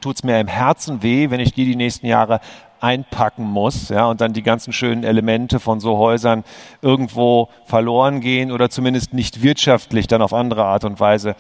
[0.01, 2.41] tut es mir im Herzen weh, wenn ich die die nächsten Jahre
[2.81, 6.43] einpacken muss, ja, und dann die ganzen schönen Elemente von so Häusern
[6.83, 11.37] irgendwo verloren gehen oder zumindest nicht wirtschaftlich dann auf andere Art und Weise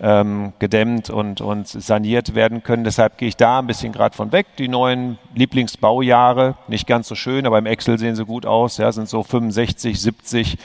[0.00, 2.84] ähm, gedämmt und, und saniert werden können.
[2.84, 4.46] Deshalb gehe ich da ein bisschen gerade von weg.
[4.58, 8.92] Die neuen Lieblingsbaujahre, nicht ganz so schön, aber im Excel sehen sie gut aus, ja,
[8.92, 10.58] sind so 65, 70,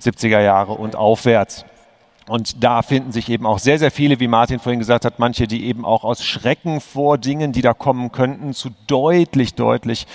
[0.00, 1.64] 70er Jahre und aufwärts.
[2.28, 5.46] Und da finden sich eben auch sehr, sehr viele, wie Martin vorhin gesagt hat, manche,
[5.46, 10.06] die eben auch aus Schrecken vor Dingen, die da kommen könnten, zu deutlich, deutlich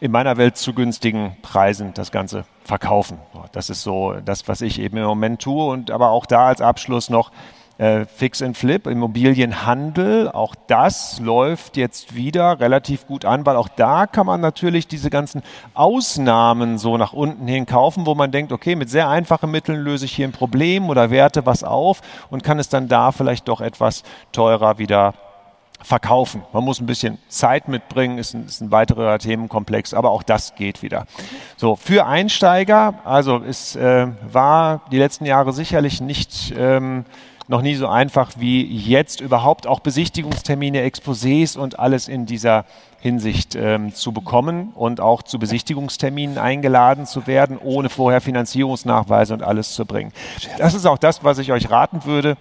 [0.00, 3.18] in meiner Welt zu günstigen Preisen das Ganze verkaufen.
[3.52, 5.66] Das ist so das, was ich eben im Moment tue.
[5.66, 7.32] Und aber auch da als Abschluss noch,
[7.80, 13.68] äh, Fix and Flip, Immobilienhandel, auch das läuft jetzt wieder relativ gut an, weil auch
[13.68, 18.52] da kann man natürlich diese ganzen Ausnahmen so nach unten hin kaufen, wo man denkt,
[18.52, 22.44] okay, mit sehr einfachen Mitteln löse ich hier ein Problem oder werte was auf und
[22.44, 25.14] kann es dann da vielleicht doch etwas teurer wieder
[25.82, 26.42] verkaufen.
[26.52, 30.54] Man muss ein bisschen Zeit mitbringen, ist ein, ist ein weiterer Themenkomplex, aber auch das
[30.54, 31.06] geht wieder.
[31.56, 37.06] So, für Einsteiger, also es äh, war die letzten Jahre sicherlich nicht ähm,
[37.50, 42.64] noch nie so einfach wie jetzt überhaupt auch Besichtigungstermine, Exposés und alles in dieser
[43.00, 49.42] Hinsicht ähm, zu bekommen und auch zu Besichtigungsterminen eingeladen zu werden, ohne vorher Finanzierungsnachweise und
[49.42, 50.12] alles zu bringen.
[50.58, 52.36] Das ist auch das, was ich euch raten würde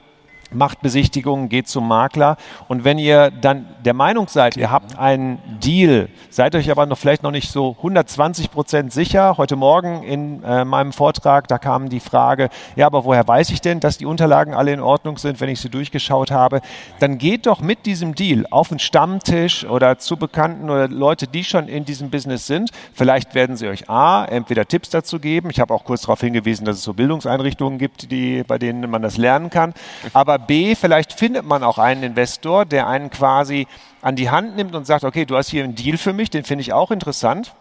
[0.51, 2.37] macht Besichtigungen, geht zum Makler.
[2.67, 6.97] Und wenn ihr dann der Meinung seid, ihr habt einen Deal, seid euch aber noch
[6.97, 9.37] vielleicht noch nicht so 120 Prozent sicher.
[9.37, 13.61] Heute Morgen in äh, meinem Vortrag, da kam die Frage, ja, aber woher weiß ich
[13.61, 16.61] denn, dass die Unterlagen alle in Ordnung sind, wenn ich sie durchgeschaut habe?
[16.99, 21.43] Dann geht doch mit diesem Deal auf einen Stammtisch oder zu Bekannten oder Leute, die
[21.43, 22.71] schon in diesem Business sind.
[22.93, 25.49] Vielleicht werden sie euch A, entweder Tipps dazu geben.
[25.49, 29.01] Ich habe auch kurz darauf hingewiesen, dass es so Bildungseinrichtungen gibt, die, bei denen man
[29.01, 29.73] das lernen kann.
[30.13, 33.67] Aber B, vielleicht findet man auch einen Investor, der einen quasi
[34.01, 36.43] an die Hand nimmt und sagt, okay, du hast hier einen Deal für mich, den
[36.43, 37.53] finde ich auch interessant.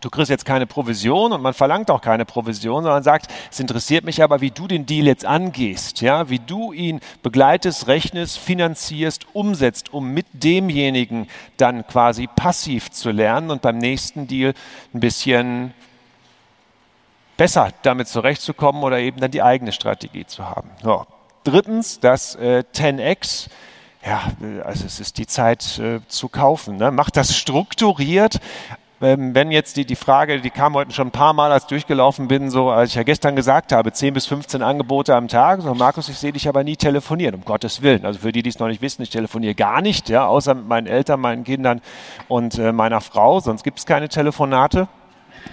[0.00, 4.04] Du kriegst jetzt keine Provision und man verlangt auch keine Provision, sondern sagt, es interessiert
[4.04, 9.26] mich aber, wie du den Deal jetzt angehst, ja, wie du ihn begleitest, rechnest, finanzierst,
[9.32, 14.52] umsetzt, um mit demjenigen dann quasi passiv zu lernen und beim nächsten Deal
[14.92, 15.72] ein bisschen
[17.36, 20.70] besser damit zurechtzukommen oder eben dann die eigene Strategie zu haben.
[20.82, 21.06] So.
[21.46, 23.46] Drittens, das äh, 10x.
[24.04, 24.32] Ja,
[24.64, 26.76] also es ist die Zeit äh, zu kaufen.
[26.76, 26.90] Ne?
[26.90, 28.40] Macht das strukturiert.
[29.00, 31.68] Ähm, wenn jetzt die, die Frage, die kam heute schon ein paar Mal, als ich
[31.68, 35.62] durchgelaufen bin, so als ich ja gestern gesagt habe, 10 bis 15 Angebote am Tag.
[35.62, 38.04] So, Markus, ich sehe dich aber nie telefonieren, um Gottes Willen.
[38.04, 40.66] Also für die, die es noch nicht wissen, ich telefoniere gar nicht, ja, außer mit
[40.66, 41.80] meinen Eltern, meinen Kindern
[42.26, 44.88] und äh, meiner Frau, sonst gibt es keine Telefonate.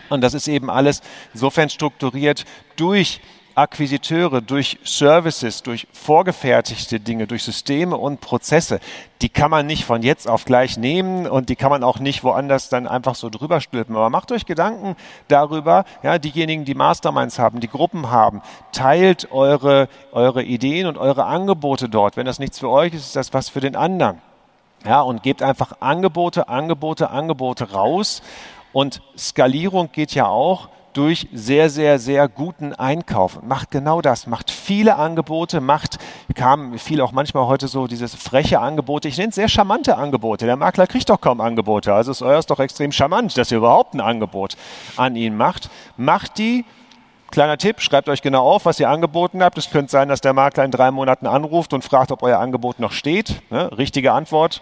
[0.10, 1.02] Und das ist eben alles
[1.34, 2.46] insofern strukturiert
[2.78, 3.22] durch
[3.56, 8.80] Akquisiteure, durch Services, durch vorgefertigte Dinge, durch Systeme und Prozesse,
[9.22, 12.24] die kann man nicht von jetzt auf gleich nehmen und die kann man auch nicht
[12.24, 13.96] woanders dann einfach so drüber stülpen.
[13.96, 14.96] Aber macht euch Gedanken
[15.28, 18.42] darüber, ja, diejenigen, die Masterminds haben, die Gruppen haben,
[18.72, 22.18] teilt eure, eure Ideen und eure Angebote dort.
[22.18, 24.22] Wenn das nichts für euch ist, ist das was für den anderen.
[24.86, 28.22] Ja, und gebt einfach Angebote, Angebote, Angebote raus.
[28.74, 33.42] Und Skalierung geht ja auch durch sehr, sehr, sehr guten Einkauf.
[33.44, 35.98] Macht genau das, macht viele Angebote, macht,
[36.36, 40.46] kam viel auch manchmal heute so dieses freche Angebote, ich nenne es sehr charmante Angebote.
[40.46, 43.58] Der Makler kriegt doch kaum Angebote, also ist euer ist doch extrem charmant, dass ihr
[43.58, 44.56] überhaupt ein Angebot
[44.98, 45.70] an ihn macht.
[45.98, 46.66] Macht die
[47.34, 49.58] Kleiner Tipp, schreibt euch genau auf, was ihr angeboten habt.
[49.58, 52.80] Es könnte sein, dass der Makler in drei Monaten anruft und fragt, ob euer Angebot
[52.80, 53.42] noch steht.
[53.50, 53.76] Ne?
[53.76, 54.62] Richtige Antwort,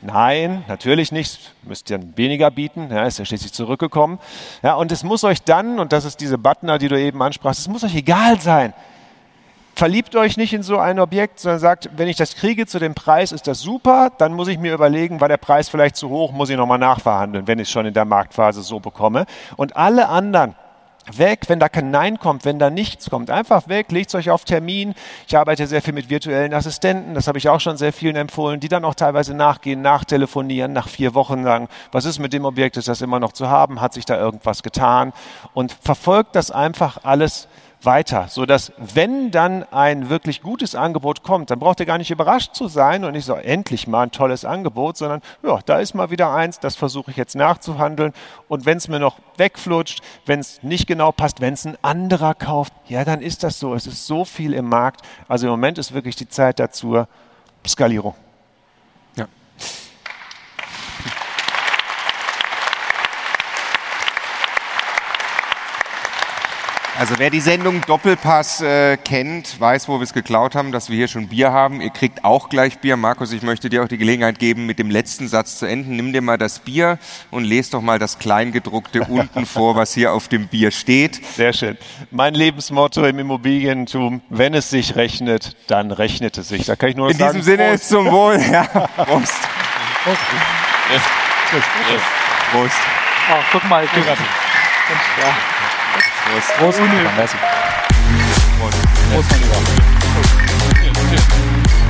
[0.00, 1.54] Nein, natürlich nicht.
[1.64, 2.88] Müsst ihr weniger bieten.
[2.90, 4.18] Ja, ist ja schließlich zurückgekommen.
[4.62, 7.60] Ja, und es muss euch dann, und das ist diese Butner, die du eben ansprachst,
[7.60, 8.74] es muss euch egal sein.
[9.74, 12.94] Verliebt euch nicht in so ein Objekt, sondern sagt, wenn ich das kriege zu dem
[12.94, 14.10] Preis, ist das super.
[14.18, 17.46] Dann muss ich mir überlegen, war der Preis vielleicht zu hoch, muss ich nochmal nachverhandeln,
[17.46, 19.24] wenn ich es schon in der Marktphase so bekomme.
[19.56, 20.56] Und alle anderen
[21.16, 23.30] weg, wenn da kein Nein kommt, wenn da nichts kommt.
[23.30, 24.94] Einfach weg, legt euch auf Termin.
[25.26, 28.60] Ich arbeite sehr viel mit virtuellen Assistenten, das habe ich auch schon sehr vielen empfohlen,
[28.60, 32.76] die dann auch teilweise nachgehen, nachtelefonieren, nach vier Wochen sagen, was ist mit dem Objekt,
[32.76, 35.12] ist das immer noch zu haben, hat sich da irgendwas getan
[35.54, 37.48] und verfolgt das einfach alles
[37.82, 42.10] weiter, so dass wenn dann ein wirklich gutes Angebot kommt, dann braucht ihr gar nicht
[42.10, 45.94] überrascht zu sein und nicht so endlich mal ein tolles Angebot, sondern ja, da ist
[45.94, 48.12] mal wieder eins, das versuche ich jetzt nachzuhandeln
[48.48, 52.34] und wenn es mir noch wegflutscht, wenn es nicht genau passt, wenn es ein anderer
[52.34, 53.74] kauft, ja, dann ist das so.
[53.74, 55.02] Es ist so viel im Markt.
[55.28, 57.04] Also im Moment ist wirklich die Zeit dazu
[57.66, 58.14] Skalierung.
[66.98, 70.96] Also wer die Sendung Doppelpass äh, kennt, weiß, wo wir es geklaut haben, dass wir
[70.96, 71.80] hier schon Bier haben.
[71.80, 72.96] Ihr kriegt auch gleich Bier.
[72.96, 75.94] Markus, ich möchte dir auch die Gelegenheit geben, mit dem letzten Satz zu enden.
[75.94, 76.98] Nimm dir mal das Bier
[77.30, 81.24] und lest doch mal das Kleingedruckte unten vor, was hier auf dem Bier steht.
[81.36, 81.78] Sehr schön.
[82.10, 86.66] Mein Lebensmotto im Immobilientum, wenn es sich rechnet, dann rechnet es sich.
[86.66, 87.88] Da kann ich nur In sagen, diesem Sinne Prost.
[87.88, 88.40] zum Wohl.
[88.50, 88.64] Ja.
[88.64, 89.34] Prost.
[90.02, 90.20] Prost.
[92.50, 92.76] Prost.
[93.30, 93.84] Oh, guck mal.
[93.84, 95.28] Ja.
[96.28, 96.48] Prost.
[96.58, 96.80] Prost.
[96.80, 97.36] Ohne- Merci.
[99.12, 99.56] Prost, mein Lieber.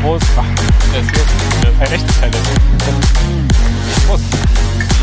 [0.03, 0.27] Prost.
[0.37, 0.45] Ach,
[0.93, 2.45] das ist ein echtes Highlight.
[4.07, 4.25] Prost.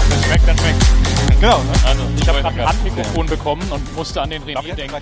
[0.10, 0.86] Dann schmeckt, dann schmeckt.
[1.42, 1.58] Genau.
[1.60, 1.74] Ne?
[1.86, 4.96] Also, ich habe gerade ein Handmikrofon bekommen und musste an den René denken.